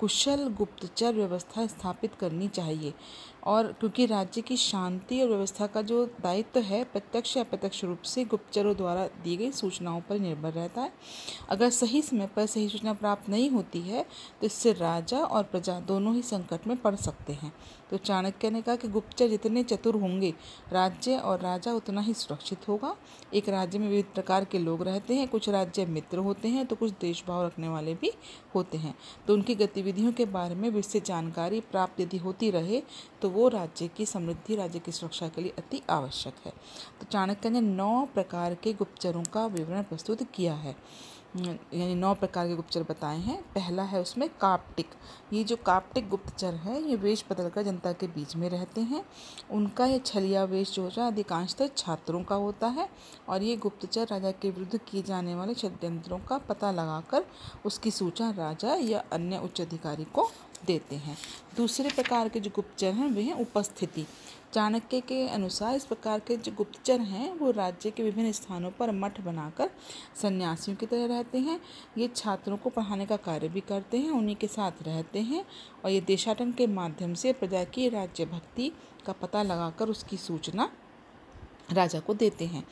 कुशल 0.00 0.48
गुप्तचर 0.48 1.14
व्यवस्था 1.14 1.66
स्थापित 1.66 2.14
करनी 2.14 2.48
चाहिए। 2.48 2.92
और 3.42 3.72
क्योंकि 3.72 4.06
राज्य 4.06 4.40
की 4.40 4.56
शांति 4.56 5.20
और 5.22 5.28
व्यवस्था 5.28 5.66
का 5.66 5.82
जो 5.82 6.04
दायित्व 6.22 6.60
है, 6.60 6.82
प्रत्यक्ष 6.84 7.36
या 7.36 7.42
अप्रत्यक्ष 7.42 7.82
रूप 7.84 8.02
से 8.04 8.24
गुप्तचरों 8.24 8.74
द्वारा 8.76 9.06
दी 9.24 9.36
गई 9.36 9.50
सूचनाओं 9.52 10.00
पर 10.00 10.18
निर्भर 10.18 10.52
रहता 10.52 10.80
है। 10.80 10.92
अगर 11.48 11.70
सही 11.70 12.02
समय 12.02 12.26
पर 12.36 12.46
सही 12.46 12.68
सूचना 12.68 12.92
प्राप्त 12.94 13.28
नहीं 13.28 13.50
होती 13.50 13.80
है 13.80 14.02
तो 14.40 14.46
इससे 14.46 14.72
राजा 14.72 15.18
और 15.18 15.42
प्रजा 15.42 15.78
दोनों 15.82 16.14
ही 16.14 16.22
संकट 16.22 16.66
में 16.66 16.76
पड़ 16.76 16.94
सकते 16.96 17.32
हैं। 17.32 17.52
तो 17.90 17.96
चाणक्य 17.98 18.50
ने 18.50 18.60
कहा 18.62 18.76
कि 18.76 18.88
गुप्तचर 18.88 19.28
जितने 19.28 19.62
चतुर 19.62 19.94
होंगे, 19.94 20.32
राज्य 20.72 21.16
और 21.16 21.40
राजा 21.40 21.72
उतना 21.72 22.00
ही 22.00 22.14
सुरक्षित 22.14 22.68
होगा। 22.68 22.94
एक 23.34 23.48
राज्य 23.48 23.78
में 23.78 23.88
विविध 23.88 24.04
प्रकार 24.14 24.44
के 24.44 24.58
लोग 24.58 24.82
रहते 24.82 25.14
हैं, 25.14 25.26
कुछ 25.28 25.48
राज्य 25.48 25.86
मित्र 25.86 26.18
होते 26.18 26.48
हैं 26.48 26.64
तो 26.66 26.76
कुछ 26.76 26.92
देशभाव 27.00 27.44
रखने 27.46 27.68
वाले 27.68 27.94
भी 27.94 28.12
होते 28.54 28.78
हैं। 28.78 28.94
तो 29.26 29.34
उनकी 29.34 29.54
गतिविधियों 29.54 30.12
के 30.12 30.24
बारे 30.26 30.54
में 30.54 30.68
विस्तृत 30.70 31.04
जानकारी 31.04 31.60
प्राप्त 31.62 32.00
यदि 32.00 32.18
होती 32.18 32.50
रहे 32.50 32.82
तो 33.22 33.28
वो 33.32 33.48
राज्य 33.48 33.88
की 33.88 34.06
समृद्धि, 34.06 34.56
राज्य 34.56 34.78
की 34.78 34.92
सुरक्षा 34.92 35.28
के 35.28 35.42
लिए 35.42 35.52
अति 35.58 35.82
आवश्यक 35.90 36.34
है। 36.46 36.52
तो 37.00 37.06
चाणक्य 37.10 37.50
ने 37.50 37.60
नौ 37.60 38.04
प्रकार 38.14 38.54
के 38.54 38.72
गुप्तचरों 38.72 39.22
का 39.24 39.46
विवरण 39.46 39.82
प्रस्तुत 39.82 40.22
किया 40.34 40.54
है। 40.54 40.76
यानी 41.36 41.94
नौ 41.94 42.12
प्रकार 42.14 42.48
के 42.48 42.54
गुप्तचर 42.54 42.82
बताए 42.82 43.18
हैं। 43.18 43.36
पहला 43.54 43.82
है 43.82 44.00
उसमें 44.00 44.28
काप्टिक। 44.40 44.86
ये 45.32 45.44
जो 45.44 45.56
काप्टिक 45.56 46.08
गुप्तचर 46.08 46.54
है, 46.54 46.80
ये 46.82 46.96
वेश 46.96 47.24
बदलकर 47.30 47.62
जनता 47.62 47.92
के 47.92 48.06
बीच 48.06 48.36
में 48.36 48.48
रहते 48.50 48.80
हैं। 48.80 49.04
उनका 49.50 49.86
ये 49.86 49.98
छलिया 49.98 50.44
वेश 50.44 50.72
जो 50.72 50.84
है, 50.88 51.06
अधिकांशतः 51.06 51.68
छात्रों 51.76 52.22
का 52.22 52.34
होता 52.34 52.66
है 52.68 52.88
और 53.28 53.42
ये 53.42 53.56
गुप्तचर 53.56 54.06
राजा 54.10 54.30
के 54.32 54.50
विरुद्ध 54.50 54.80
किए 54.88 55.02
जाने 55.02 55.34
वाले 55.34 55.54
षड्यंत्रों 55.54 56.18
का 56.18 56.38
पता 56.38 56.72
लगाकर 56.72 57.24
उसकी 57.66 57.90
सूचना 57.90 58.30
राजा 58.30 58.74
या 58.74 59.04
अन्य 59.12 59.38
उच्च 59.38 59.60
अधिकारी 59.60 60.04
को 60.04 60.30
देते 60.66 60.96
हैं। 60.96 61.16
दूसरे 61.56 61.90
प्रकार 61.90 62.28
के 62.28 62.40
जो 62.40 62.50
गुप्तचर 62.54 62.92
हैं, 62.92 63.08
वे 63.08 63.22
हैं 63.22 63.34
उपस्थिति। 63.34 64.06
चाणक्य 64.54 65.00
के 65.00 65.26
अनुसार 65.28 65.74
इस 65.74 65.84
प्रकार 65.84 66.20
के 66.20 66.36
जो 66.36 66.52
गुप्तचर 66.52 67.00
हैं, 67.00 67.32
वो 67.34 67.50
राज्य 67.50 67.90
के 67.90 68.02
विभिन्न 68.02 68.32
स्थानों 68.32 68.70
पर 68.70 68.90
मठ 68.92 69.20
बनाकर 69.20 69.70
सन्यासियों 70.22 70.76
की 70.76 70.86
तरह 70.86 71.06
रहते 71.06 71.38
हैं। 71.38 71.60
ये 71.98 72.08
छात्रों 72.08 72.56
को 72.56 72.70
पढ़ाने 72.70 73.06
का 73.06 73.16
कार्य 73.16 73.48
भी 73.48 73.60
करते 73.60 73.98
हैं, 73.98 74.10
उन्हीं 74.10 74.36
के 74.36 74.46
साथ 74.46 74.82
रहते 74.82 75.20
हैं 75.20 75.44
और 75.84 75.90
ये 75.90 76.00
देशाटन 76.00 76.52
के 76.52 76.66
माध्यम 76.66 77.14
से 77.14 77.32
प्रजा 77.32 77.64
की 77.64 77.88
राज्य 77.88 78.24
भक्ति 78.24 78.72
का 79.06 79.12
पता 79.12 79.42
लगाकर 79.42 79.88
उसकी 79.88 80.16
सूचना 80.16 80.70
राजा 81.68 82.00
को 82.00 82.14
देते 82.14 82.46
हैं। 82.46 82.64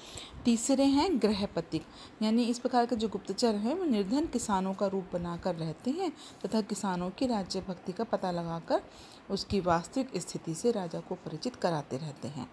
तीसरे 0.45 0.85
हैं 0.85 1.11
गृहपतिक 1.23 1.83
यानी 2.23 2.45
इस 2.45 2.59
प्रकार 2.59 2.87
के 2.87 2.97
जो 2.97 3.09
गुप्तचर 3.09 3.55
हैं, 3.55 3.75
वो 3.75 3.85
निर्धन 3.85 4.27
किसानों 4.27 4.75
का 4.75 4.87
रूप 4.87 5.11
बनाकर 5.13 5.55
रहते 5.55 5.91
हैं 5.91 6.13
तथा 6.45 6.61
किसानों 6.61 7.11
की 7.11 7.27
राज्य 7.27 7.61
भक्ति 7.61 7.93
का 7.93 8.05
पता 8.05 8.31
लगाकर 8.31 8.83
उसकी 9.31 9.61
वास्तविक 9.61 10.17
स्थिति 10.17 10.55
से 10.55 10.71
राजा 10.71 11.01
को 11.01 11.15
परिचित 11.15 11.57
कराते 11.57 11.97
रहते 11.97 12.29
हैं। 12.29 12.51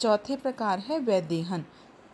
चौथे 0.00 0.36
प्रकार 0.36 0.78
है 0.78 0.98
वैदेहन। 0.98 1.64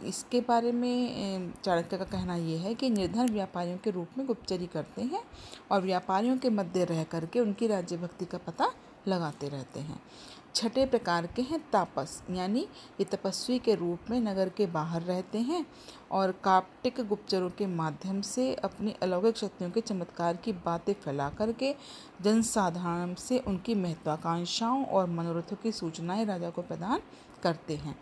इसके 0.05 0.41
बारे 0.41 0.73
में 0.73 1.53
चाणक्य 1.65 1.99
का 1.99 2.05
कहना 2.05 2.37
यह 2.37 2.61
है 2.61 2.75
कि 2.75 2.91
निर्धन 2.91 3.29
व्यापारियों 3.29 3.79
के 3.79 3.91
रूप 3.91 4.19
में 4.19 4.27
गुप्तचरी 4.27 4.67
करते 4.67 5.03
हैं 5.03 5.23
और 5.71 5.83
व्यापारियों 5.83 6.37
के 6.39 6.51
मध्य 6.51 6.85
रह 6.85 7.03
करके 7.05 7.41
उनकी 7.41 7.67
राज्य 7.67 7.97
भक्ति 7.97 8.25
का 8.25 8.39
पता 8.39 8.73
लगाते 9.09 9.49
रहते 9.49 9.81
हैं। 9.81 10.01
छठे 10.55 10.85
प्रकार 10.87 11.27
के 11.27 11.43
हैं 11.43 11.59
तापस, 11.73 12.23
यानी 12.31 12.61
ये 13.01 13.05
तपस्वी 13.05 13.59
के 13.59 13.75
रूप 13.75 14.11
में 14.11 14.21
नगर 14.21 14.49
के 14.49 14.67
बाहर 14.67 15.03
रहते 15.03 15.39
हैं 15.39 15.65
और 16.11 16.33
काप्टिक 16.45 17.01
गुप्तचरों 17.01 17.51
के 17.51 17.67
माध्यम 17.67 18.21
से 18.23 18.55
अपनी 18.55 18.95
अलौकिक 19.03 19.37
शक्तियों 19.37 19.71
के 19.71 19.81
चमत्कार 19.81 20.37
की 20.37 20.53
बातें 20.65 20.93
फैला 20.95 21.29
करके 21.31 21.75
जनसाधारण 22.23 23.15
से 23.15 23.39
उनकी 23.39 23.75
महत्वाकांक्षाओं 23.75 24.85
और 24.85 25.09
मनोरथों 25.11 25.57
की 25.57 25.73
सूचनाएँ 25.73 26.25
राजा 26.25 26.51
को 26.51 26.63
प्रदान 26.63 27.01
करते 27.43 27.77
हैं। 27.77 27.97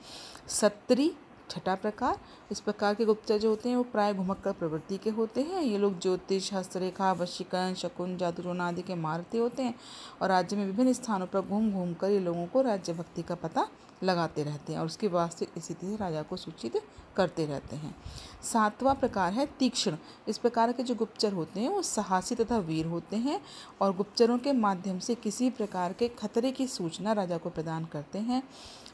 सत्री 0.48 1.12
छठा 1.50 1.74
प्रकार। 1.74 2.18
इस 2.50 2.60
प्रकार 2.60 2.94
के 2.94 3.04
गुप्तचर 3.04 3.38
जो 3.38 3.50
होते 3.50 3.68
हैं, 3.68 3.76
वो 3.76 3.82
प्राय 3.82 4.14
घुमक्कर 4.14 4.52
प्रवृत्ति 4.52 4.98
के 4.98 5.10
होते 5.10 5.42
हैं। 5.42 5.62
ये 5.62 5.78
लोग 5.78 5.98
ज्योतिष 6.00 6.52
हस्तरेखा 6.52 7.12
वशीकरण, 7.12 7.74
शकुन 7.74 8.16
जादूटोना 8.16 8.68
आदि 8.68 8.82
के 8.82 8.94
मारते 8.94 9.38
होते 9.38 9.62
हैं 9.62 9.74
और 10.22 10.28
राज्य 10.28 10.56
में 10.56 10.64
विभिन्न 10.66 10.92
स्थानों 10.92 11.26
पर 11.26 11.40
घूम 11.40 11.72
घूम 11.72 11.94
कर 11.94 12.10
ये 12.10 12.20
लोगों 12.20 12.46
को 12.46 12.60
राज्य 12.60 12.92
भक्ति 12.92 13.22
का 13.22 13.34
पता 13.34 13.68
लगाते 14.02 14.42
रहते 14.42 14.72
हैं 14.72 14.80
और 14.80 14.86
उसकी 14.86 15.08
वास्तविक 15.08 15.62
स्थिति 15.62 15.86
से 15.86 15.96
राजा 15.96 16.22
को 16.22 16.36
सूचित 16.36 16.80
करते 17.16 17.46
रहते 17.46 17.76
हैं। 17.76 17.94
सातवां 18.42 18.94
प्रकार 18.94 19.32
है 19.32 19.46
तीक्ष्ण। 19.58 19.96
इस 20.28 20.38
प्रकार 20.38 20.72
के 20.72 20.82
जो 20.82 20.94
गुप्तचर 20.94 21.32
होते 21.32 21.60
हैं, 21.60 21.68
वो 21.68 21.82
साहसी 21.82 22.34
तथा 22.34 22.58
वीर 22.58 22.86
होते 22.86 23.16
हैं 23.16 23.40
और 23.80 23.96
गुप्तचरों 23.96 24.38
के 24.38 24.52
माध्यम 24.52 24.98
से 24.98 25.14
किसी 25.14 25.50
प्रकार 25.50 25.92
के 25.92 26.08
खतरे 26.08 26.52
की 26.52 26.66
सूचना 26.66 27.12
राजा 27.12 27.38
को 27.38 27.50
प्रदान 27.50 27.84
करते 27.84 28.18
हैं। 28.18 28.42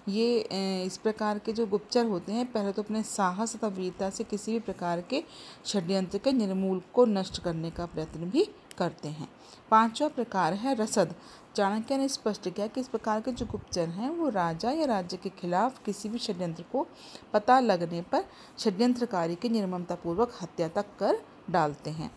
ये 0.08 0.84
इस 0.86 0.96
प्रकार 0.96 1.38
के 1.38 1.52
जो 1.52 1.66
गुप्तचर 1.66 2.06
होते 2.06 2.32
हैं, 2.32 2.44
पहले 2.52 2.72
तो 2.72 2.82
अपने 2.82 3.02
साहस 3.02 3.56
तथा 3.56 3.68
वीरता 3.68 4.10
से 4.10 4.24
किसी 4.24 4.52
भी 4.52 4.58
प्रकार 4.60 5.00
के 5.00 5.22
षड्यंत्र 5.66 6.18
के 6.18 6.32
निर्मूल 6.32 6.82
को 6.94 7.04
नष्ट 7.06 7.42
करने 7.42 7.70
का 7.70 7.86
प्रयत्न 7.86 8.30
भी 8.30 8.48
करते 8.78 9.08
हैं। 9.08 9.28
पांचवा 9.74 10.08
प्रकार 10.08 10.52
है 10.54 10.74
रसद। 10.74 11.14
चाणक्य 11.56 11.96
ने 11.96 12.08
स्पष्ट 12.08 12.48
किया 12.48 12.66
कि 12.66 12.80
इस 12.80 12.88
प्रकार 12.88 13.20
के 13.20 13.32
जो 13.32 13.46
गुप्तचर 13.46 13.88
हैं, 13.88 14.10
वो 14.10 14.28
राजा 14.28 14.70
या 14.70 14.84
राज्य 14.86 15.16
के 15.16 15.28
खिलाफ 15.30 15.82
किसी 15.84 16.08
भी 16.08 16.18
षड्यंत्र 16.18 16.64
को 16.72 16.86
पता 17.32 17.58
लगने 17.60 18.02
पर 18.02 18.24
षड्यंत्रकारी 18.58 19.34
की 19.34 19.48
निर्ममतापूर्वक 19.48 20.38
हत्या 20.42 20.68
तक 20.68 20.86
कर 20.98 21.18
डालते 21.50 21.90
हैं। 21.90 22.10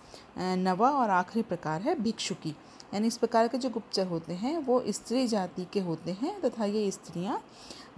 नवा 0.57 0.89
और 0.91 1.09
आखिरी 1.09 1.43
प्रकार 1.43 1.81
है 1.81 1.95
भिक्षुकी। 1.95 2.55
यानी 2.93 3.07
इस 3.07 3.17
प्रकार 3.17 3.47
के 3.47 3.57
जो 3.57 3.69
गुप्तचर 3.69 4.07
होते 4.07 4.33
हैं, 4.33 4.57
वो 4.57 4.83
स्त्री 4.87 5.27
जाति 5.27 5.67
के 5.73 5.79
होते 5.79 6.11
हैं 6.11 6.39
तथा 6.41 6.65
ये 6.65 6.91
स्त्रियाँ 6.91 7.41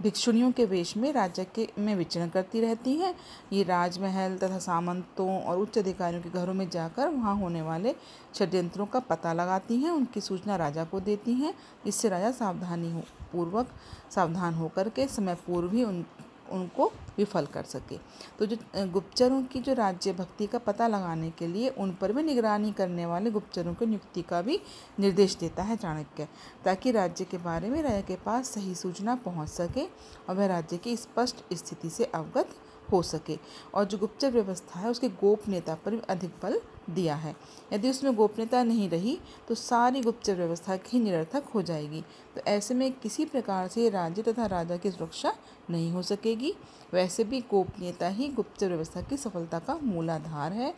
भिक्षुणियों 0.02 0.50
के 0.52 0.64
वेश 0.64 0.96
में 0.96 1.12
राज्य 1.12 1.44
के 1.54 1.68
में 1.78 1.94
विचरण 1.96 2.28
करती 2.28 2.60
रहती 2.60 2.94
हैं। 2.94 3.14
ये 3.52 3.62
राजमहल 3.62 4.36
तथा 4.38 4.58
सामंतों 4.58 5.40
और 5.42 5.58
उच्च 5.58 5.78
अधिकारियों 5.78 6.22
के 6.22 6.30
घरों 6.30 6.54
में 6.54 6.68
जाकर 6.70 7.08
वहाँ 7.08 7.36
होने 7.36 7.62
वाले 7.62 7.94
षड्यंत्रों 8.34 8.86
का 8.86 9.00
पता 9.00 9.32
लगाती 9.32 9.76
हैं, 9.76 9.90
उनकी 9.90 10.20
सूचना 10.20 10.56
राजा 10.56 10.84
को 10.84 11.00
देती 11.00 11.32
हैं। 11.32 11.54
इससे 11.86 12.08
राजा 12.08 12.30
सावधानी 12.30 12.92
हो, 12.92 13.02
पूर्वक 13.32 13.68
सावधान 14.14 14.54
होकर 14.54 14.88
के 14.88 15.06
समय 15.08 15.34
पूर्व 15.46 15.72
ही 15.72 15.84
उन 15.84 16.04
उनको 16.50 16.86
विफल 17.16 17.46
कर 17.46 17.64
सके। 17.64 17.96
तो 18.38 18.46
जो 18.46 18.56
गुप्तचरों 18.86 19.42
की 19.42 19.60
जो 19.60 19.72
राज्य 19.74 20.12
भक्ति 20.12 20.46
का 20.46 20.58
पता 20.58 20.86
लगाने 20.88 21.30
के 21.30 21.46
लिए 21.46 21.68
उन 21.68 21.92
पर 21.92 22.12
भी 22.12 22.22
निगरानी 22.22 22.72
करने 22.72 23.06
वाले 23.06 23.30
गुप्तचरों 23.30 23.74
की 23.74 23.86
नियुक्ति 23.86 24.22
का 24.22 24.42
भी 24.42 24.60
निर्देश 25.00 25.36
देता 25.36 25.62
है 25.62 25.76
चाणक्य, 25.76 26.28
ताकि 26.64 26.90
राज्य 26.90 27.24
के 27.24 27.38
बारे 27.38 27.70
में 27.70 27.82
राजा 27.82 28.00
के 28.00 28.16
पास 28.16 28.50
सही 28.50 28.74
सूचना 28.74 29.14
पहुँच 29.16 29.48
सके 29.48 29.84
और 30.28 30.34
वह 30.34 30.46
राज्य 30.46 30.76
की 30.76 30.96
स्पष्ट 30.96 31.44
स्थिति 31.54 31.90
से 31.90 32.04
अवगत 32.04 32.54
हो 32.92 33.02
सके। 33.02 33.38
और 33.74 33.84
जो 33.84 33.98
गुप्तचर 33.98 34.30
व्यवस्था 34.30 34.80
है, 34.80 34.90
उसके 34.90 35.08
गोपनीयता 35.10 35.74
पर 35.74 35.90
भी 35.90 36.00
अधिक 36.08 36.30
बल 36.42 36.60
दिया 36.90 37.14
है। 37.14 37.34
यदि 37.72 37.90
उसमें 37.90 38.14
गोपनीयता 38.14 38.62
नहीं 38.64 38.88
रही 38.90 39.18
तो 39.48 39.54
सारी 39.54 40.00
गुप्तचर 40.00 40.36
व्यवस्था 40.36 40.78
ही 40.86 41.00
निरर्थक 41.00 41.44
हो 41.54 41.62
जाएगी। 41.62 42.04
तो 42.34 42.40
ऐसे 42.46 42.74
में 42.74 42.90
किसी 42.92 43.24
प्रकार 43.24 43.68
से 43.68 43.88
राज्य 43.90 44.22
तथा 44.22 44.46
राजा 44.46 44.76
की 44.76 44.90
सुरक्षा 44.90 45.32
नहीं 45.70 45.90
हो 45.92 46.02
सकेगी। 46.02 46.54
वैसे 46.92 47.24
भी 47.24 47.40
गोपनीयता 47.40 48.08
ही 48.08 48.28
गुप्तचर 48.28 48.68
व्यवस्था 48.68 49.00
की 49.00 49.16
सफलता 49.16 49.58
का 49.58 49.78
मूलाधार 49.82 50.52
है, 50.52 50.74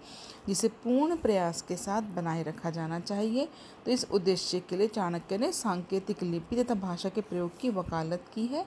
जिसे 0.46 0.68
पूर्ण 0.84 1.16
प्रयास 1.16 1.62
के 1.62 1.76
साथ 1.76 2.02
बनाए 2.14 2.42
रखा 2.42 2.70
जाना 2.70 2.98
चाहिए। 3.00 3.48
तो 3.86 3.90
इस 3.90 4.06
उद्देश्य 4.10 4.60
के 4.60 4.76
लिए 4.76 4.88
चाणक्य 4.88 5.38
ने 5.38 5.52
सांकेतिक 5.52 6.22
लिपि 6.22 6.62
तथा 6.62 6.74
भाषा 6.74 7.08
के 7.08 7.20
प्रयोग 7.20 7.58
की 7.60 7.70
वकालत 7.70 8.24
की 8.34 8.46
है, 8.46 8.66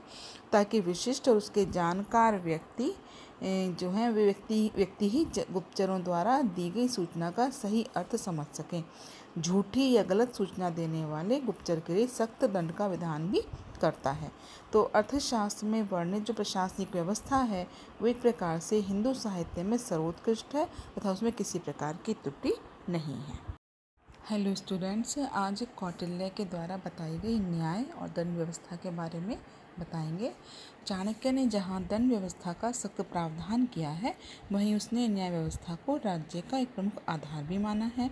ताकि 0.52 0.80
विशिष्ट 0.80 1.30
और 1.30 1.38
उसके 1.38 1.66
जानकार 1.66 2.40
व्यक्ति 2.40 2.94
जो 3.44 3.90
है, 3.90 4.12
वे 4.12 4.24
व्यक्ति 4.26 4.72
व्यक्ति 4.76 5.10
ही 5.10 5.26
गुप्तचरों 5.52 6.04
द्वारा 6.04 6.42
दी 6.42 6.70
गई 6.70 6.88
सूचना 6.88 7.32
का 7.32 7.50
सही 7.50 7.84
अर्थ 7.96 8.16
समझ 8.16 8.46
सकें। 8.54 8.84
झूठी 9.40 9.92
या 9.92 10.04
गलत 10.04 10.36
सूचना 10.36 10.70
देने 10.70 11.06
वाले 11.06 11.40
गुप्तचर 11.40 11.80
के 11.80 11.94
लिए 11.94 12.08
सख्त 12.08 12.46
दंड 12.46 12.72
का 12.72 12.88
विधान 12.88 13.28
भी 13.28 13.42
करता 13.82 14.12
है। 14.12 14.32
तो 14.74 14.84
अर्थशास्त्र 14.84 15.66
में 15.66 15.82
वर्णित 15.82 16.24
जो 16.24 16.34
प्रशासनिक 16.34 16.94
व्यवस्था 16.94 17.38
है, 17.38 17.68
वो 18.02 18.08
एक 18.08 18.22
प्रकार 18.22 18.60
से 18.60 18.80
हिंदू 18.80 19.14
साहित्य 19.14 19.64
में 19.64 19.78
सर्वोत्कृष्ट 19.78 20.56
है 20.56 20.66
तथा 20.66 21.12
उसमें 21.12 21.32
किसी 21.32 21.60
प्रकार 21.60 21.98
की 22.06 22.14
त्रुटि 22.14 22.54
नहीं 22.90 23.16
है। 23.16 23.56
हेलो 24.30 24.56
स्टूडेंट्स, 24.56 25.20
आज 25.20 25.68
कौटिल्य 25.78 26.30
के 26.30 26.46
द्वारा 26.46 26.78
बताई 26.78 27.18
गई 27.18 27.40
न्याय 27.40 27.84
और 28.02 28.08
दंड 28.08 28.38
व्यवस्था 28.38 28.76
के 28.76 28.92
बारे 28.92 29.20
में 29.20 29.38
बताएँगे। 29.80 30.32
चाणक्य 30.88 31.32
ने 31.32 31.48
जहाँ 31.48 31.84
दंड 31.84 32.12
व्यवस्था 32.12 32.54
का 32.54 32.72
सख्त 32.72 33.02
प्रावधान 33.02 33.66
किया 33.66 33.90
है, 33.90 34.16
वहीं 34.52 34.76
उसने 34.76 35.08
न्याय 35.08 35.30
व्यवस्था 35.30 35.76
को 35.76 35.96
राज्य 35.98 36.42
का 36.42 36.58
एक 36.58 36.76
प्रमुख 36.76 36.92
आधार 37.10 37.44
भी 37.44 37.58
माना 37.58 37.92
है। 37.98 38.12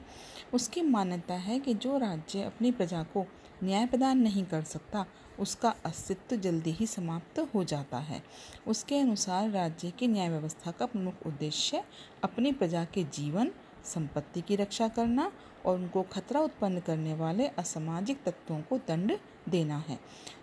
उसकी 0.53 0.81
मान्यता 0.81 1.33
है 1.33 1.59
कि 1.59 1.73
जो 1.73 1.97
राज्य 1.97 2.41
अपनी 2.41 2.71
प्रजा 2.71 3.03
को 3.03 3.25
न्याय 3.63 3.85
प्रदान 3.85 4.17
नहीं 4.17 4.45
कर 4.45 4.61
सकता, 4.61 5.05
उसका 5.39 5.75
अस्तित्व 5.85 6.35
जल्दी 6.35 6.71
ही 6.71 6.87
समाप्त 6.87 7.39
हो 7.55 7.63
जाता 7.63 7.97
है। 7.97 8.23
उसके 8.67 8.99
अनुसार 8.99 9.49
राज्य 9.49 9.91
की 9.91 10.07
न्याय 10.07 10.29
व्यवस्था 10.29 10.71
का 10.71 10.85
प्रमुख 10.85 11.13
उद्देश्य 11.25 11.83
अपनी 12.23 12.51
प्रजा 12.51 12.85
के 12.85 13.03
जीवन, 13.03 13.51
संपत्ति 13.85 14.41
की 14.41 14.55
रक्षा 14.55 14.87
करना 14.87 15.31
और 15.65 15.75
उनको 15.75 16.01
खतरा 16.03 16.39
उत्पन्न 16.39 16.79
करने 16.79 17.13
वाले 17.13 17.47
असामाजिक 17.47 18.23
तत्वों 18.23 18.61
को 18.61 18.77
दंड 18.77 19.17
देना 19.49 19.77
है। 19.77 19.99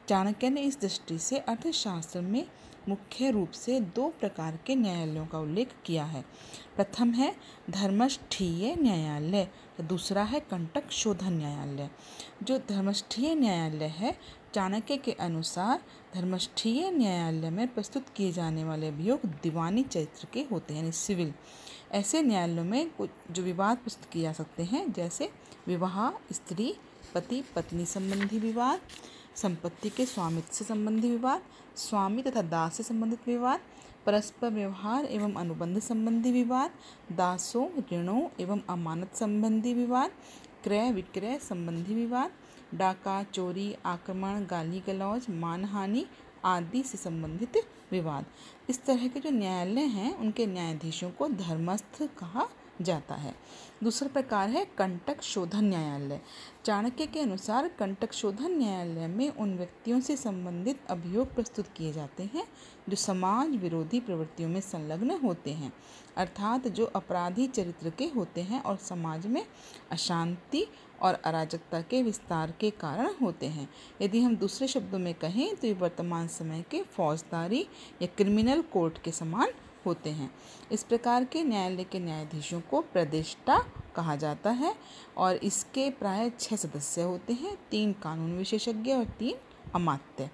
चाणक्य 0.09 0.51
ने 0.51 0.61
इस 0.61 0.81
दृष्टि 0.81 1.19
से 1.19 1.39
अर्थशास्त्र 1.39 2.21
में 2.21 2.47
मुख्य 2.89 3.31
रूप 3.31 3.51
से 3.51 3.81
दो 3.81 4.09
प्रकार 4.21 4.59
के 4.67 4.75
न्यायालयों 4.75 5.27
का 5.27 5.39
उल्लेख 5.39 5.69
किया 5.85 6.05
है। 6.05 6.25
प्रथम 6.77 7.11
है 7.11 7.37
धर्मष्ठीय 7.71 8.77
न्यायालय, 8.77 9.49
दूसरा 9.81 10.23
है 10.23 10.41
कंटक 10.41 10.91
शोधन 10.91 11.33
न्यायालय। 11.33 11.91
जो 12.43 12.59
धर्मष्ठीय 12.59 13.35
न्यायालय 13.35 13.85
है, 13.85 14.19
चाणक्य 14.55 14.97
के 14.97 15.13
अनुसार 15.13 15.83
धर्मष्ठीय 16.15 16.91
न्यायालय 16.91 17.51
में 17.51 17.69
प्रस्तुत 17.69 18.09
किए 18.09 18.33
जाने 18.33 18.65
वाले 18.65 18.89
अभियोग 18.89 19.21
दीवानी 19.43 19.83
चरित्र 19.83 20.29
के 20.33 20.47
होते 20.53 20.75
हैं 20.75 20.91
सिविल। 20.91 21.35
ऐसे 21.93 22.23
न्यायालयों 22.23 22.65
में 22.65 22.91
कुछ 22.91 23.11
जो 23.31 23.43
विवाद 23.43 23.77
प्रस्तुत 23.77 24.11
किए 24.13 24.23
जा 24.23 24.33
सकते 24.33 24.63
हैं, 24.63 24.93
जैसे 24.93 25.31
विवाह, 25.69 26.11
स्त्री, 26.33 26.75
पति, 27.15 27.45
पत्नी 27.57 27.87
संबंधी 27.87 28.39
विवाद, 28.39 28.81
संपत्ति 29.37 29.91
के 29.91 30.07
स्वामित्व 30.07 30.53
से 30.53 30.65
संबंधी 30.65 31.11
विवाद, 31.11 31.43
स्वामी 31.77 32.23
तथा 32.23 32.43
दास 32.43 32.75
से 32.75 32.83
संबंधित 32.83 33.19
विवाद, 33.27 33.61
परस्पर 34.07 34.51
व्यवहार 34.51 35.05
एवं 35.05 35.35
अनुबंध 35.35 35.79
संबंधी 35.79 36.33
विवाद, 36.33 36.71
दासों, 37.13 37.69
ऋणों 37.93 38.29
एवं 38.41 38.61
अमानत 38.69 39.15
संबंधी 39.15 39.75
विवाद, 39.75 40.11
क्रय 40.65 40.93
विक्रय 40.93 41.39
संबंधी 41.39 41.95
विवाद, 41.95 42.31
डाका, 42.75 43.23
चोरी, 43.23 43.77
आक्रमण, 43.85 44.45
गाली 44.45 44.83
गलौज, 44.87 45.27
मानहानि 45.31 46.07
आदि 46.45 46.83
से 46.83 46.99
संबंधित 46.99 47.53
विवाद। 47.93 48.25
इस 48.69 48.85
तरह 48.85 49.09
के 49.09 49.21
जो 49.21 49.31
न्यायालय 49.31 49.81
हैं, 49.81 50.17
उनके 50.17 50.47
न्यायाधीशों 50.47 51.11
को 51.11 51.29
धर्मस्थ 51.29 52.03
कहा 52.19 52.49
जाता 52.83 53.15
है। 53.15 53.35
दूसरा 53.85 54.09
प्रकार 54.09 54.49
है 54.49 54.65
कंटक 54.65 55.23
शोधन 55.23 55.65
न्यायालय। 55.65 56.21
चाणक्य 56.65 57.07
के 57.07 57.21
अनुसार 57.21 57.69
कंटक 57.69 58.13
शोधन 58.13 58.59
न्यायालय 58.59 59.07
में 59.07 59.29
उन 59.31 59.57
व्यक्तियों 59.57 60.01
से 60.01 60.17
संबंधित 60.17 60.81
अभियोग 60.91 61.35
प्रस्तुत 61.35 61.67
किए 61.67 61.93
जाते 61.93 62.23
हैं, 62.23 62.45
जो 62.89 62.97
समाज 62.97 63.49
विरोधी 63.49 64.01
प्रवृत्तियों 64.01 64.49
में 64.49 64.61
संलग्न 64.61 65.11
होते 65.11 65.51
हैं, 65.51 65.73
अर्थात 66.17 66.69
जो 66.69 66.85
अपराधी 66.85 67.47
चरित्र 67.47 67.91
के 67.91 68.05
होते 68.05 68.41
हैं 68.41 68.63
और 68.63 68.77
समाज 68.77 69.27
में 69.27 69.47
अशांति 69.91 70.67
और 71.03 71.15
अराजकता 71.15 71.81
के 71.81 72.03
विस्तार 72.03 72.53
के 72.61 72.71
कारण 72.81 73.15
होते 73.23 73.47
हैं। 73.47 73.69
यदि 74.03 74.21
हम 74.21 74.37
दूसरे 74.37 74.69
शब्दों 74.69 74.99
में 74.99 75.13
कहें 75.15 75.55
तो 75.57 75.67
ये 75.67 75.73
वर्तमान 75.73 76.29
समय 76.29 76.65
के 76.71 76.83
फौजदारी 76.97 77.67
या 78.03 78.09
क्रिमिनल 78.17 78.63
कोर्ट 78.73 79.03
के 79.03 79.11
समान 79.13 79.53
होते 79.87 80.11
हैं। 80.11 80.31
इस 80.73 80.83
प्रकार 80.83 81.25
के 81.25 81.43
न्यायालय 81.45 81.85
के 81.85 81.99
न्यायाधीशों 81.99 82.61
को 82.61 82.81
प्रदिष्टा 82.93 83.59
कहा 83.97 84.17
जाता 84.17 84.51
है 84.51 84.75
और 85.17 85.37
इसके 85.37 85.89
प्राय 85.91 86.31
छः 86.41 86.57
सदस्य 86.57 87.03
होते 87.03 87.33
हैं, 87.33 87.57
तीन 87.71 87.93
कानून 87.93 88.37
विशेषज्ञ 88.39 88.93
और 88.93 89.05
तीन 89.19 89.39
अमात्य। 89.75 90.29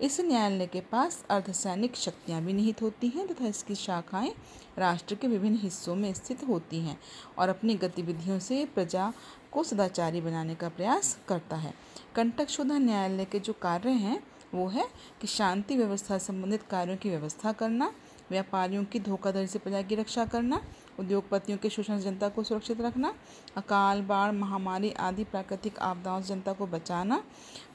इस 0.00 0.20
न्यायालय 0.20 0.66
के 0.66 0.80
पास 0.82 1.24
अर्धसैनिक 1.30 1.96
शक्तियाँ 1.96 2.40
भी 2.42 2.52
निहित 2.52 2.82
होती 2.82 3.08
हैं 3.08 3.26
तथा 3.26 3.46
इसकी 3.46 3.74
शाखाएँ 3.74 4.32
राष्ट्र 4.78 5.14
के 5.14 5.28
विभिन्न 5.28 5.56
हिस्सों 5.56 5.94
में 5.94 6.12
स्थित 6.14 6.42
होती 6.48 6.80
हैं 6.80 6.98
और 7.38 7.48
अपनी 7.48 7.74
गतिविधियों 7.74 8.38
से 8.38 8.64
प्रजा 8.64 9.12
को 9.52 9.62
सदाचारी 9.62 10.20
बनाने 10.20 10.54
का 10.54 10.68
प्रयास 10.68 11.18
करता 11.28 11.56
है। 11.56 11.74
कंटक 12.14 12.48
शुद्ध 12.48 12.72
न्यायालय 12.72 13.24
के 13.24 13.38
जो 13.38 13.52
कार्य 13.52 13.90
हैं, 13.90 14.22
वो 14.54 14.66
है 14.66 14.88
कि 15.20 15.26
शांति 15.26 15.76
व्यवस्था 15.76 16.18
संबंधित 16.18 16.62
कार्यों 16.62 16.96
की 16.96 17.10
व्यवस्था 17.10 17.52
करना, 17.52 17.92
व्यापारियों 18.30 18.84
की 18.84 19.00
धोखाधड़ी 19.00 19.46
से 19.46 19.58
प्रजा 19.58 19.82
की 19.82 19.94
रक्षा 19.94 20.24
करना, 20.24 20.62
उद्योगपतियों 20.98 21.58
के 21.58 21.70
शोषण 21.70 21.98
से 21.98 22.04
जनता 22.04 22.28
को 22.28 22.42
सुरक्षित 22.42 22.80
रखना, 22.80 23.14
अकाल, 23.56 24.02
बाढ़, 24.02 24.32
महामारी 24.32 24.90
आदि 24.90 25.24
प्राकृतिक 25.24 25.78
आपदाओं 25.78 26.22
से 26.22 26.28
जनता 26.28 26.52
को 26.52 26.66
बचाना, 26.66 27.22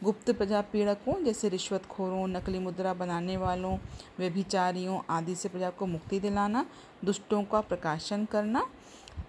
गुप्त 0.03 0.31
प्रजा 0.31 0.61
पीड़कों 0.61 1.23
जैसे 1.23 1.49
रिश्वतखोरों, 1.49 2.27
नकली 2.27 2.59
मुद्रा 2.59 2.93
बनाने 2.93 3.37
वालों, 3.37 3.77
व्यभिचारियों 4.19 4.99
आदि 5.09 5.35
से 5.35 5.49
प्रजा 5.49 5.69
को 5.69 5.85
मुक्ति 5.85 6.19
दिलाना, 6.19 6.65
दुष्टों 7.05 7.43
का 7.43 7.61
प्रकाशन 7.61 8.25
करना 8.25 8.69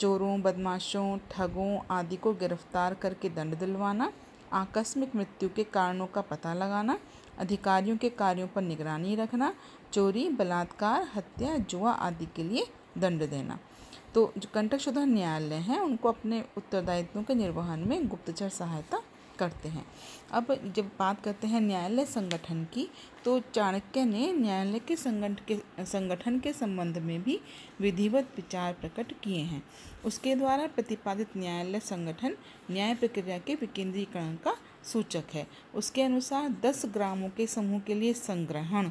चोरों, 0.00 0.42
बदमाशों, 0.42 1.18
ठगों 1.30 1.78
आदि 1.90 2.16
को 2.16 2.32
गिरफ़्तार 2.32 2.94
करके 2.94 3.28
दंड 3.28 3.59
दिलवाना, 3.59 4.12
आकस्मिक 4.52 5.16
मृत्यु 5.16 5.48
के 5.48 5.64
कारणों 5.64 6.06
का 6.06 6.20
पता 6.20 6.54
लगाना, 6.54 6.98
अधिकारियों 7.38 7.96
के 7.96 8.09
कार्यों 8.11 8.48
पर 8.48 8.62
निगरानी 8.62 9.14
रखना, 9.14 9.54
चोरी, 9.92 10.28
बलात्कार, 10.28 11.09
हत्या, 11.14 11.56
जुआ 11.56 11.92
आदि 11.92 12.26
के 12.26 12.42
लिए 12.42 12.66
दंड 12.98 13.30
देना। 13.30 13.59
तो 14.14 14.32
जो 14.38 14.48
कंटक 14.54 14.78
शोधन 14.78 15.09
न्यायालय 15.09 15.54
हैं, 15.54 15.80
उनको 15.80 16.09
अपने 16.09 16.44
उत्तरदायित्वों 16.56 17.22
के 17.22 17.35
निर्वहन 17.35 17.80
में 17.80 18.09
गुप्तचर 18.09 18.48
सहायता 18.48 19.02
करते 19.38 19.68
हैं। 19.68 19.85
अब 20.33 20.55
जब 20.77 20.90
बात 20.99 21.20
करते 21.20 21.46
हैं 21.46 21.61
न्यायालय 21.61 22.05
संगठन 22.05 22.64
की 22.64 22.88
तो 23.25 23.38
चाणक्य 23.55 24.05
ने 24.05 24.33
न्यायालय 24.33 24.79
के 24.79 24.96
संगठन 24.96 25.37
के 25.49 25.85
संगठन 25.87 26.38
के 26.40 26.53
संबंध 26.53 26.99
में 26.99 27.22
भी 27.22 27.38
विधिवत 27.81 28.33
विचार 28.37 28.72
प्रकट 28.72 29.12
किए 29.22 29.42
हैं। 29.42 29.62
उसके 30.05 30.35
द्वारा 30.35 30.66
प्रतिपादित 30.66 31.37
न्यायालय 31.37 31.81
संगठन 31.81 32.37
न्याय 32.70 32.94
प्रक्रिया 32.94 33.38
के 33.38 33.55
विकेंद्रीकरण 33.55 34.35
का 34.37 34.57
सूचक 34.85 35.35
है। 35.35 35.46
उसके 35.75 36.03
अनुसार 36.03 36.49
10 36.64 36.85
ग्रामों 36.87 37.29
के 37.29 37.46
समूह 37.46 37.81
के 37.81 37.94
लिए 37.94 38.12
संग्रहण 38.12 38.90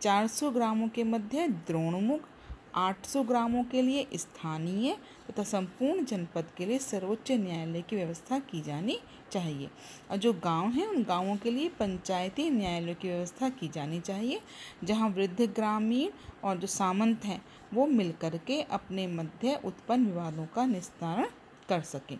400 0.00 0.50
ग्रामों 0.50 0.88
के 0.88 1.04
मध्य 1.04 1.48
द्रोणमुख 1.66 2.28
800 2.76 3.22
ग्रामों 3.24 3.62
के 3.64 3.82
लिए 3.82 4.06
स्थानीय 4.14 4.96
तथा 5.32 5.42
संपूर्ण 5.42 6.04
जनपद 6.04 6.46
के 6.56 6.66
लिए 6.66 6.78
सर्वोच्च 6.78 7.32
न्यायालय 7.32 7.82
की 7.82 7.96
व्यवस्था 7.96 8.38
की 8.38 8.60
जानी 8.60 8.98
चाहिए। 9.32 9.70
और 10.10 10.16
जो 10.16 10.32
गाँव 10.32 10.70
हैं, 10.70 10.86
उन 10.86 11.02
गाँवों 11.02 11.36
के 11.36 11.50
लिए 11.50 11.68
पंचायती 11.68 12.50
न्यायालय 12.50 12.94
की 12.94 13.08
व्यवस्था 13.08 13.48
की 13.48 13.68
जानी 13.68 14.00
चाहिए, 14.00 14.40
जहाँ 14.84 15.08
वृद्ध 15.08 15.40
ग्रामीण 15.40 16.10
और 16.44 16.58
जो 16.58 16.66
सामंत 16.66 17.24
हैं, 17.24 17.44
वो 17.74 17.86
मिलकर 17.86 18.36
के 18.36 18.62
अपने 18.62 19.06
मध्य 19.06 19.60
उत्पन्न 19.64 20.06
विवादों 20.06 20.46
का 20.46 20.66
निस्तारण 20.66 21.26
कर 21.68 21.80
सकें। 21.80 22.18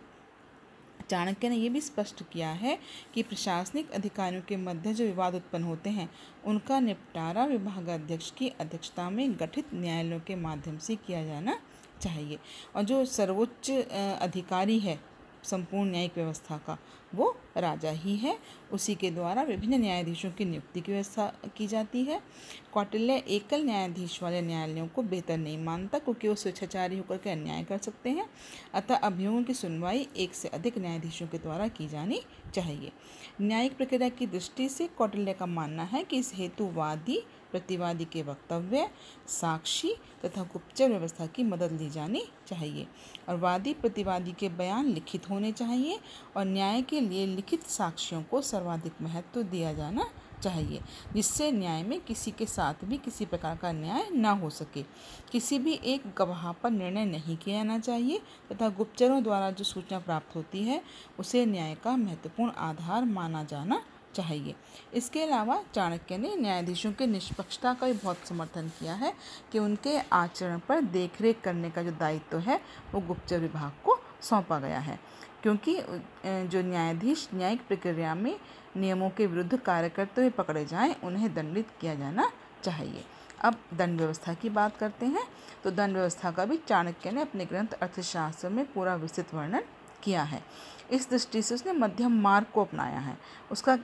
चाणक्य 1.09 1.49
ने 1.49 1.55
यह 1.55 1.69
भी 1.69 1.81
स्पष्ट 1.81 2.23
किया 2.31 2.49
है 2.49 2.79
कि 3.13 3.23
प्रशासनिक 3.23 3.91
अधिकारियों 3.91 4.41
के 4.41 4.57
मध्य 4.57 4.93
जो 4.93 5.05
विवाद 5.05 5.35
उत्पन्न 5.35 5.63
होते 5.63 5.89
हैं, 5.89 6.09
उनका 6.45 6.79
निपटारा 6.79 7.45
विभागाध्यक्ष 7.45 8.31
की 8.31 8.49
अध्यक्षता 8.49 9.09
में 9.09 9.39
गठित 9.39 9.73
न्यायालयों 9.73 10.19
के 10.19 10.35
माध्यम 10.35 10.77
से 10.77 10.95
किया 10.95 11.25
जाना 11.25 11.57
चाहिए। 12.03 12.39
और 12.75 12.83
जो 12.83 13.03
सर्वोच्च 13.05 13.71
अधिकारी 13.71 14.79
है 14.79 14.99
संपूर्ण 15.43 15.89
न्यायिक 15.91 16.11
व्यवस्था 16.15 16.57
का, 16.57 16.77
वो 17.15 17.35
राजा 17.57 17.89
ही 17.91 18.15
है। 18.15 18.37
उसी 18.73 18.93
के 18.95 19.09
द्वारा 19.11 19.41
विभिन्न 19.41 19.79
न्यायाधीशों 19.81 20.31
की 20.31 20.45
नियुक्ति 20.45 20.81
की 20.81 20.91
व्यवस्था 20.91 21.25
की 21.57 21.67
जाती 21.67 22.03
है। 22.03 22.19
कौटिल्य 22.73 23.15
एकल 23.27 23.63
न्यायाधीश 23.63 24.21
वाले 24.23 24.41
न्यायालयों 24.41 24.87
को 24.87 25.01
बेहतर 25.03 25.37
नहीं 25.37 25.57
मानता, 25.57 25.99
क्योंकि 25.99 26.27
वो 26.27 26.35
स्वेच्छाचारी 26.35 26.97
होकर 26.97 27.17
के 27.17 27.29
अन्याय 27.29 27.63
कर 27.63 27.77
सकते 27.77 28.09
हैं। 28.09 28.29
अतः 28.73 28.95
अभियोगों 28.97 29.43
की 29.43 29.53
सुनवाई 29.53 30.07
एक 30.17 30.33
से 30.33 30.47
अधिक 30.49 30.77
न्यायाधीशों 30.77 31.27
के 31.27 31.37
द्वारा 31.37 31.67
की 31.67 31.87
जानी 31.87 32.21
चाहिए। 32.55 32.91
न्यायिक 33.41 33.77
प्रक्रिया 33.77 34.09
की 34.09 34.27
दृष्टि 34.27 34.69
से 34.69 34.87
कौटिल्य 34.87 35.33
का 35.33 35.45
मानना 35.45 35.83
है 35.83 36.03
कि 36.03 36.17
इस 36.17 36.33
हेतु 36.35 36.71
वादी 36.73 37.23
प्रतिवादी 37.53 38.05
के 38.05 38.21
वक्तव्य, 38.23 38.87
साक्षी 39.29 39.95
तथा 40.25 40.43
गुप्तचर 40.43 40.89
व्यवस्था 40.89 41.25
की 41.27 41.43
मदद 41.43 41.71
ली 41.71 41.89
जानी 41.89 42.25
चाहिए 42.47 42.87
और 43.29 43.37
वादी 43.37 43.73
प्रतिवादी 43.75 44.31
के 44.31 44.49
बयान 44.51 44.87
लिखित 44.87 45.29
होने 45.29 45.51
चाहिए 45.53 45.99
और 46.37 46.45
न्याय 46.45 46.81
के 46.81 46.99
लिए 46.99 47.25
लिखित 47.27 47.63
साक्षियों 47.69 48.21
को 48.23 48.41
सर्वाधिक 48.41 49.01
महत्व 49.01 49.41
दिया 49.43 49.73
जाना 49.73 50.09
चाहिए, 50.43 50.79
जिससे 51.13 51.51
न्याय 51.51 51.83
में 51.83 51.99
किसी 52.01 52.31
के 52.31 52.45
साथ 52.45 52.83
भी 52.85 52.97
किसी 52.97 53.25
प्रकार 53.25 53.57
का 53.57 53.71
न्याय 53.71 54.09
न 54.11 54.25
हो 54.41 54.49
सके। 54.49 54.83
किसी 55.31 55.59
भी 55.59 55.73
एक 55.85 56.03
गवाह 56.17 56.51
पर 56.53 56.71
निर्णय 56.71 57.05
नहीं 57.05 57.37
किया 57.37 57.57
जाना 57.57 57.77
चाहिए 57.79 58.19
तथा 58.51 58.69
गुप्तचरों 58.69 59.21
द्वारा 59.23 59.49
जो 59.51 59.63
सूचना 59.63 59.99
प्राप्त 59.99 60.35
होती 60.35 60.63
है, 60.63 60.81
उसे 61.19 61.45
न्याय 61.45 61.75
का 61.75 61.95
महत्वपूर्ण 61.97 62.51
आधार 62.51 63.05
माना 63.05 63.43
जाना 63.43 63.81
चाहिए। 64.15 64.55
इसके 64.93 65.23
अलावा 65.23 65.61
चाणक्य 65.75 66.17
ने 66.17 66.35
न्यायाधीशों 66.35 66.91
के 66.93 67.07
निष्पक्षता 67.07 67.73
का 67.73 67.87
भी 67.87 67.93
बहुत 67.93 68.27
समर्थन 68.27 68.69
किया 68.79 68.93
है 68.93 69.13
कि 69.51 69.59
उनके 69.59 69.97
आचरण 70.13 70.59
पर 70.59 70.81
देखरेख 70.81 71.41
करने 71.43 71.69
का 71.69 71.83
जो 71.83 71.91
दायित्व 71.91 72.39
है, 72.39 72.59
वो 72.93 73.01
गुप्तचर 73.01 73.39
विभाग 73.39 73.71
को 73.85 73.99
सौंपा 74.21 74.59
गया 74.59 74.79
है। 74.79 74.99
क्योंकि 75.43 75.75
जो 76.25 76.61
न्यायाधीश 76.61 77.27
न्यायिक 77.33 77.67
प्रक्रिया 77.67 78.13
में 78.15 78.39
नियमों 78.77 79.09
के 79.09 79.25
विरुद्ध 79.27 79.57
कार्य 79.57 79.89
करते 79.89 80.21
हुए 80.21 80.29
पकड़े 80.29 80.65
जाएँ, 80.65 80.95
उन्हें 81.03 81.33
दंडित 81.33 81.67
किया 81.81 81.95
जाना 81.95 82.31
चाहिए। 82.63 83.03
अब 83.41 83.55
दंड 83.73 83.99
व्यवस्था 83.99 84.33
की 84.33 84.49
बात 84.49 84.77
करते 84.77 85.05
हैं। 85.05 85.23
तो 85.63 85.71
दंड 85.71 85.93
व्यवस्था 85.93 86.31
का 86.31 86.45
भी 86.45 86.57
चाणक्य 86.57 87.11
ने 87.11 87.21
अपने 87.21 87.45
ग्रंथ 87.45 87.73
अर्थशास्त्र 87.73 88.49
में 88.49 88.65
पूरा 88.73 88.95
विस्तृत 88.95 89.33
वर्णन 89.33 89.63
किया 90.03 90.23
है। 90.23 90.43
इस 90.91 91.09
दृष्टि 91.09 91.41
से 91.41 91.55
उसने 91.55 91.73
मध्यम 91.73 92.21
मार्ग 92.21 92.45
को 92.53 92.61
अपनाया 92.61 92.99
है। 92.99 93.17
उसका 93.51 93.77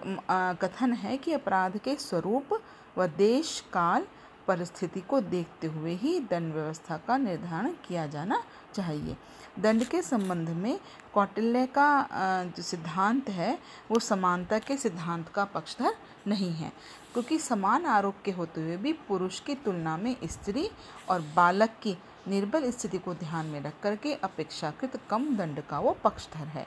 कथन 0.53 0.93
है 0.93 1.17
कि 1.17 1.33
अपराध 1.33 1.77
के 1.77 1.95
स्वरूप 1.97 2.59
व 2.97 3.07
देश 3.07 3.59
काल 3.73 4.05
परिस्थिति 4.47 5.01
को 5.01 5.19
देखते 5.21 5.67
हुए 5.67 5.93
ही 5.93 6.19
दंड 6.21 6.53
व्यवस्था 6.53 6.97
का 7.07 7.17
निर्धारण 7.17 7.73
किया 7.87 8.05
जाना 8.07 8.41
चाहिए। 8.75 9.15
दंड 9.59 9.83
के 9.83 10.01
संबंध 10.01 10.49
में 10.51 10.79
कौटिल्य 11.13 11.65
का 11.67 12.07
जो 12.47 12.63
सिद्धांत 12.63 13.29
है, 13.29 13.57
वो 13.91 13.99
समानता 13.99 14.59
के 14.59 14.77
सिद्धांत 14.77 15.29
का 15.29 15.45
पक्षधर 15.45 15.95
नहीं 16.27 16.51
है, 16.51 16.71
क्योंकि 17.13 17.37
समान 17.39 17.85
आरोप 17.85 18.21
के 18.25 18.31
होते 18.31 18.61
हुए 18.61 18.77
भी 18.77 18.93
पुरुष 19.07 19.39
की 19.39 19.55
तुलना 19.55 19.95
में 19.97 20.15
स्त्री 20.25 20.69
और 21.09 21.21
बालक 21.35 21.77
की 21.81 21.97
निर्बल 22.29 22.69
स्थिति 22.71 22.97
को 22.97 23.13
ध्यान 23.15 23.45
में 23.45 23.61
रख 23.61 23.79
करके 23.83 24.13
अपेक्षाकृत 24.23 24.99
कम 25.09 25.35
दंड 25.37 25.61
का 25.61 25.79
वो 25.79 25.95
पक्षधर 26.03 26.47
है 26.47 26.65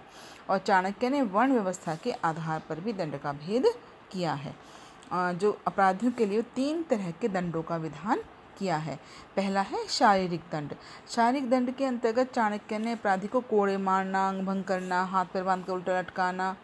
और 0.50 0.58
चाणक्य 0.58 1.10
ने 1.10 1.22
वर्ण 1.24 1.52
व्यवस्था 1.52 1.94
के 1.94 2.12
आधार 2.24 2.62
पर 2.68 2.80
भी 2.80 2.92
दंड 2.92 3.18
का 3.20 3.32
भेद 3.38 3.66
किया 4.12 4.32
है। 4.34 4.54
जो 5.12 5.50
अपराधियों 5.66 6.12
के 6.12 6.26
लिए 6.26 6.42
तीन 6.54 6.82
तरह 6.82 7.10
के 7.10 7.28
दंडों 7.28 7.62
का 7.62 7.76
विधान 7.76 8.22
किया 8.58 8.76
है। 8.76 8.96
पहला 9.36 9.60
है 9.60 9.86
शारीरिक 9.88 10.40
दंड। 10.52 10.74
शारीरिक 11.10 11.48
दंड 11.50 11.74
के 11.76 11.84
अंतर्गत 11.84 12.32
चाणक्य 12.34 12.78
ने 12.78 12.92
अपराधी 12.92 13.28
को 13.28 13.40
कोड़े 13.40 13.76
मारना 13.78 14.28
अंग 14.28 14.46
भंग 14.46 14.64
करना, 14.64 15.02
हाथ 15.04 15.24
पैर 15.24 15.42
बाँध 15.42 15.64
कर 15.64 15.72
उल्टा 15.72 15.98
लटकाना 16.00 16.54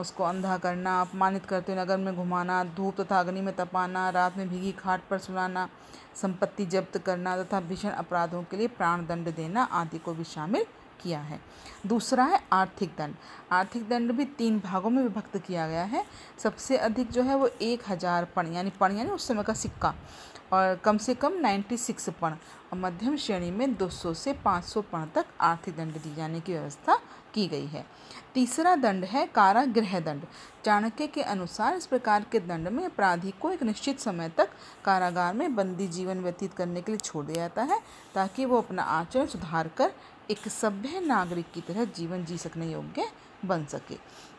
उसको 0.00 0.24
अंधा 0.24 0.56
करना, 0.58 1.00
अपमानित 1.00 1.46
करते 1.46 1.72
हुए 1.72 1.80
नगर 1.82 1.98
में 1.98 2.14
घुमाना, 2.16 2.62
धूप 2.66 3.00
तथा 3.00 3.20
अग्नि 3.20 3.40
में 3.40 3.54
तपाना, 3.56 4.08
रात 4.10 4.36
में 4.36 4.48
भीगी 4.48 4.72
खाट 4.72 5.08
पर 5.10 5.18
सुलाना, 5.18 5.68
संपत्ति 6.14 6.66
जब्त 6.66 6.98
करना 6.98 7.36
तथा 7.42 7.60
भीषण 7.60 7.90
अपराधों 7.90 8.42
के 8.42 8.56
लिए 8.56 8.68
प्राण 8.68 9.06
दंड 9.06 9.34
देना 9.34 9.62
आदि 9.72 9.98
को 9.98 10.12
भी 10.14 10.24
शामिल 10.24 10.66
किया 11.04 11.20
है। 11.20 11.40
दूसरा 11.86 12.24
है 12.24 12.40
आर्थिक 12.52 12.90
दंड। 12.98 13.14
आर्थिक 13.52 13.88
दंड 13.88 14.12
भी 14.12 14.24
तीन 14.38 14.58
भागों 14.60 14.90
में 14.90 15.02
विभक्त 15.02 15.36
किया 15.38 15.68
गया 15.68 15.84
है। 15.84 16.04
सबसे 16.38 16.76
अधिक 16.78 17.10
जो 17.10 17.22
है 17.22 17.34
वो 17.34 17.48
एक 17.62 17.82
हज़ार 17.88 18.24
पण, 18.36 18.52
यानी 18.52 18.70
पण, 18.70 18.96
यानी 18.96 19.10
उस 19.10 19.28
समय 19.28 19.42
का 19.42 19.54
सिक्का। 19.54 19.94
और 20.52 20.74
कम 20.76 20.98
से 20.98 21.14
कम 21.14 21.40
96 21.40 22.10
पण। 22.12 22.36
और 22.72 22.78
मध्यम 22.78 23.16
श्रेणी 23.16 23.50
में 23.50 23.76
200 23.76 24.12
से 24.14 24.32
500 24.44 24.80
पण 24.82 25.06
तक 25.14 25.26
आर्थिक 25.40 25.76
दंड 25.76 25.92
दी 25.94 26.14
जाने 26.14 26.40
की 26.40 26.52
व्यवस्था 26.52 26.98
की 27.34 27.46
गई 27.48 27.66
है। 27.66 27.84
तीसरा 28.34 28.74
दंड 28.76 29.04
है 29.04 29.24
कारागृह 29.26 29.98
दंड। 30.00 30.22
चाणक्य 30.64 31.06
के 31.06 31.22
अनुसार 31.22 31.76
इस 31.76 31.86
प्रकार 31.86 32.24
के 32.32 32.40
दंड 32.40 32.68
में 32.68 32.84
अपराधी 32.84 33.30
को 33.40 33.50
एक 33.50 33.62
निश्चित 33.62 34.00
समय 34.00 34.28
तक 34.28 34.50
कारागार 34.84 35.34
में 35.34 35.54
बंदी 35.54 35.88
जीवन 35.88 36.20
व्यतीत 36.20 36.54
करने 36.54 36.80
के 36.80 36.92
लिए 36.92 36.98
छोड़ 36.98 37.24
दिया 37.26 37.36
जाता 37.38 37.62
है, 37.62 37.80
ताकि 38.14 38.44
वो 38.44 38.58
अपना 38.58 38.82
आचरण 38.82 39.26
सुधार 39.26 39.68
कर 39.68 39.92
एक 40.30 40.48
सभ्य 40.48 41.00
नागरिक 41.00 41.50
की 41.54 41.60
तरह 41.60 41.84
जीवन 41.86 42.24
जी 42.24 42.38
सकने 42.38 42.70
योग्य 42.72 43.10
बन 43.44 43.64
सके। 43.64 43.96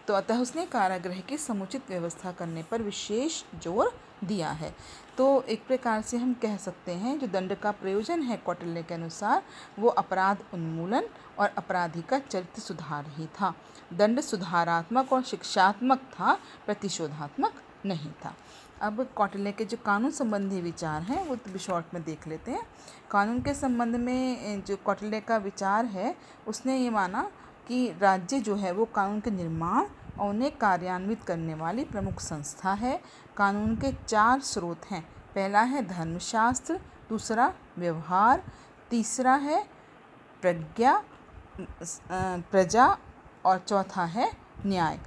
तो 0.08 0.14
अतः 0.14 0.40
उसने 0.40 0.66
कारागृह 0.66 1.20
की 1.20 1.38
समुचित 1.38 1.90
व्यवस्था 1.90 2.32
करने 2.32 2.64
पर 2.64 2.82
विशेष 2.82 3.44
ज़ोर 3.64 3.92
दिया 4.24 4.50
है। 4.52 4.74
तो 5.18 5.42
एक 5.42 5.66
प्रकार 5.68 6.02
से 6.02 6.18
हम 6.18 6.34
कह 6.34 6.58
सकते 6.58 6.92
हैं, 6.92 7.18
जो 7.20 7.28
दंड 7.28 7.56
का 7.56 7.72
प्रयोजन 7.72 8.22
है 8.22 8.38
कौटिल्य 8.38 8.84
के 8.84 8.94
अनुसार, 8.94 9.44
वो 9.80 9.90
अपराध 9.90 10.44
उन्मूलन 10.54 11.08
और 11.40 11.54
अपराधी 11.58 12.02
का 12.02 12.20
चरित्र 12.20 12.62
सुधार 12.62 13.06
ही 13.18 13.26
था। 13.42 13.54
दंड 13.94 14.22
सुधारात्मक 14.22 15.14
और 15.14 15.24
शिक्षात्मक 15.24 16.00
था, 16.12 16.34
प्रतिशोधात्मक 16.66 17.62
नहीं 17.86 18.12
था। 18.26 18.36
अब 18.82 19.02
कौटिल्य 19.16 19.52
के 19.52 19.66
जो 19.66 19.78
कानून 19.86 20.12
संबंधी 20.12 20.62
विचार 20.62 21.02
हैं, 21.02 21.26
वो 21.28 21.36
तो 21.36 21.58
शॉर्ट 21.58 21.94
में 21.94 22.04
देख 22.04 22.28
लेते 22.28 22.52
हैं। 22.52 22.62
कानून 23.12 23.42
के 23.42 23.54
संबंध 23.54 23.96
में 23.96 24.64
जो 24.64 24.76
कौटिल्य 24.76 25.20
का 25.20 25.38
विचार 25.38 25.86
है, 25.86 26.16
उसने 26.48 26.78
ये 26.78 26.90
माना 26.90 27.22
कि 27.68 27.88
राज्य 28.02 28.40
जो 28.40 28.56
है, 28.56 28.72
वो 28.72 28.86
कानून 28.86 29.20
के 29.20 29.32
निर्माण 29.32 29.86
और 30.20 30.30
उन्हें 30.30 30.52
कार्यान्वित 30.58 31.24
करने 31.24 31.54
वाली 31.54 31.84
प्रमुख 31.84 32.20
संस्था 32.20 32.74
है। 32.74 33.00
कानून 33.38 33.76
के 33.76 33.92
चार 34.00 34.42
स्रोत 34.42 34.86
हैं। 34.86 35.02
पहला 35.36 35.62
है 35.62 35.86
धर्मशास्त्र, 35.88 36.80
दूसरा 37.10 37.54
व्यवहार, 37.78 38.44
तीसरा 38.90 39.36
है 39.36 39.64
प्रज्ञा 40.42 41.04
प्रजा 42.52 42.86
और 43.46 43.58
चौथा 43.60 44.04
है 44.06 44.32
न्याय। 44.66 45.00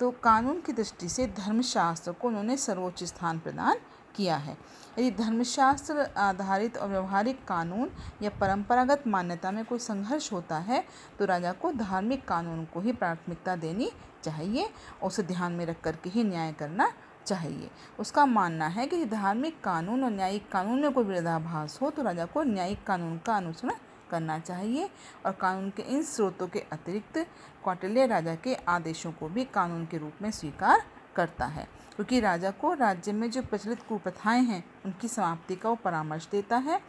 तो 0.00 0.10
कानून 0.22 0.60
की 0.60 0.72
दृष्टि 0.72 1.08
से 1.08 1.26
धर्मशास्त्र 1.36 2.12
को 2.12 2.28
उन्होंने 2.28 2.56
सर्वोच्च 2.56 3.04
स्थान 3.04 3.38
प्रदान 3.38 3.78
किया 4.16 4.36
है। 4.36 4.56
यदि 4.98 5.10
धर्मशास्त्र 5.12 6.06
आधारित 6.18 6.76
और 6.78 6.88
व्यवहारिक 6.88 7.44
कानून 7.44 7.90
या 8.22 8.30
परंपरागत 8.40 9.06
मान्यता 9.06 9.50
में 9.50 9.64
कोई 9.64 9.78
संघर्ष 9.78 10.32
होता 10.32 10.58
है 10.58 10.84
तो 11.18 11.24
राजा 11.24 11.52
को 11.52 11.72
धार्मिक 11.72 12.26
कानून 12.28 12.64
को 12.64 12.80
ही 12.80 12.92
प्राथमिकता 12.92 13.56
देनी 13.56 13.90
चाहिए 14.24 14.64
और 15.02 15.06
उसे 15.06 15.22
ध्यान 15.22 15.52
में 15.52 15.64
रख 15.66 15.80
कर 15.80 15.96
के 15.96 16.10
ही 16.10 16.24
न्याय 16.24 16.52
करना 16.52 16.90
चाहिए। 17.26 17.70
उसका 17.98 18.24
मानना 18.26 18.66
है 18.66 18.86
कि 18.86 19.04
धार्मिक 19.06 19.60
कानून 19.60 20.04
और 20.04 20.10
न्यायिक 20.10 20.50
कानून 20.50 20.80
में 20.80 20.92
कोई 20.92 21.04
विरोधाभास 21.04 21.78
हो 21.82 21.90
तो 21.90 22.02
राजा 22.02 22.24
को 22.26 22.42
न्यायिक 22.44 22.84
कानून 22.86 23.18
का 23.18 23.36
अनुसरण 23.36 23.72
करना 24.10 24.38
चाहिए 24.38 24.88
और 25.26 25.32
कानून 25.32 25.70
के 25.70 25.82
इन 25.84 26.02
स्रोतों 26.02 26.48
के 26.48 26.60
अतिरिक्त 26.72 27.26
कौटिल्य 27.64 28.06
राजा 28.06 28.34
के 28.34 28.54
आदेशों 28.68 29.12
को 29.12 29.28
भी 29.28 29.44
कानून 29.44 29.86
के 29.86 29.98
रूप 29.98 30.22
में 30.22 30.30
स्वीकार 30.30 30.84
करता 31.16 31.46
है, 31.46 31.66
क्योंकि 31.96 32.20
राजा 32.20 32.50
को 32.50 32.72
राज्य 32.74 33.12
में 33.12 33.30
जो 33.30 33.42
प्रचलित 33.42 33.82
कुप्रथाएँ 33.82 34.42
हैं, 34.42 34.64
उनकी 34.86 35.08
समाप्ति 35.08 35.56
का 35.56 35.68
वो 35.68 35.74
परामर्श 35.74 36.28
देता 36.32 36.56
है। 36.56 36.80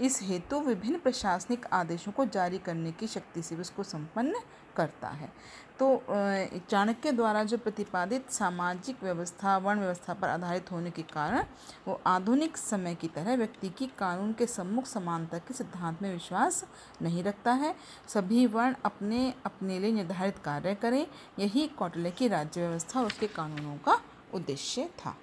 इस 0.00 0.20
हेतु 0.22 0.60
विभिन्न 0.60 0.98
प्रशासनिक 0.98 1.66
आदेशों 1.72 2.12
को 2.12 2.24
जारी 2.26 2.58
करने 2.58 2.92
की 2.92 3.06
शक्ति 3.06 3.42
से 3.42 3.54
भी 3.54 3.60
उसको 3.60 3.82
संपन्न 3.82 4.34
करता 4.76 5.08
है। 5.10 5.32
तो 5.78 5.86
चाणक्य 6.70 7.10
द्वारा 7.12 7.42
जो 7.44 7.56
प्रतिपादित 7.58 8.30
सामाजिक 8.30 9.02
व्यवस्था, 9.02 9.56
वर्ण 9.56 9.80
व्यवस्था 9.80 10.14
पर 10.14 10.28
आधारित 10.28 10.70
होने 10.72 10.90
के 10.90 11.02
कारण 11.02 11.44
वो 11.86 12.00
आधुनिक 12.06 12.56
समय 12.56 12.94
की 12.94 13.08
तरह 13.08 13.36
व्यक्ति 13.36 13.68
की 13.68 13.86
कानून 13.98 14.32
के 14.32 14.46
सम्मुख 14.46 14.86
समानता 14.86 15.38
के 15.38 15.54
सिद्धांत 15.54 16.02
में 16.02 16.12
विश्वास 16.12 16.64
नहीं 17.02 17.22
रखता 17.24 17.52
है। 17.52 17.74
सभी 18.08 18.46
वर्ण 18.46 18.74
अपने 18.84 19.32
अपने 19.46 19.78
लिए 19.78 19.92
निर्धारित 19.92 20.38
कार्य 20.38 20.74
करें, 20.74 21.06
यही 21.38 21.66
कौटल्य 21.68 22.10
की 22.10 22.28
राज्य 22.28 22.60
व्यवस्था 22.60 23.00
और 23.00 23.06
उसके 23.06 23.26
कानूनों 23.28 23.76
का 23.78 24.00
उद्देश्य 24.34 24.90
था। 24.98 25.16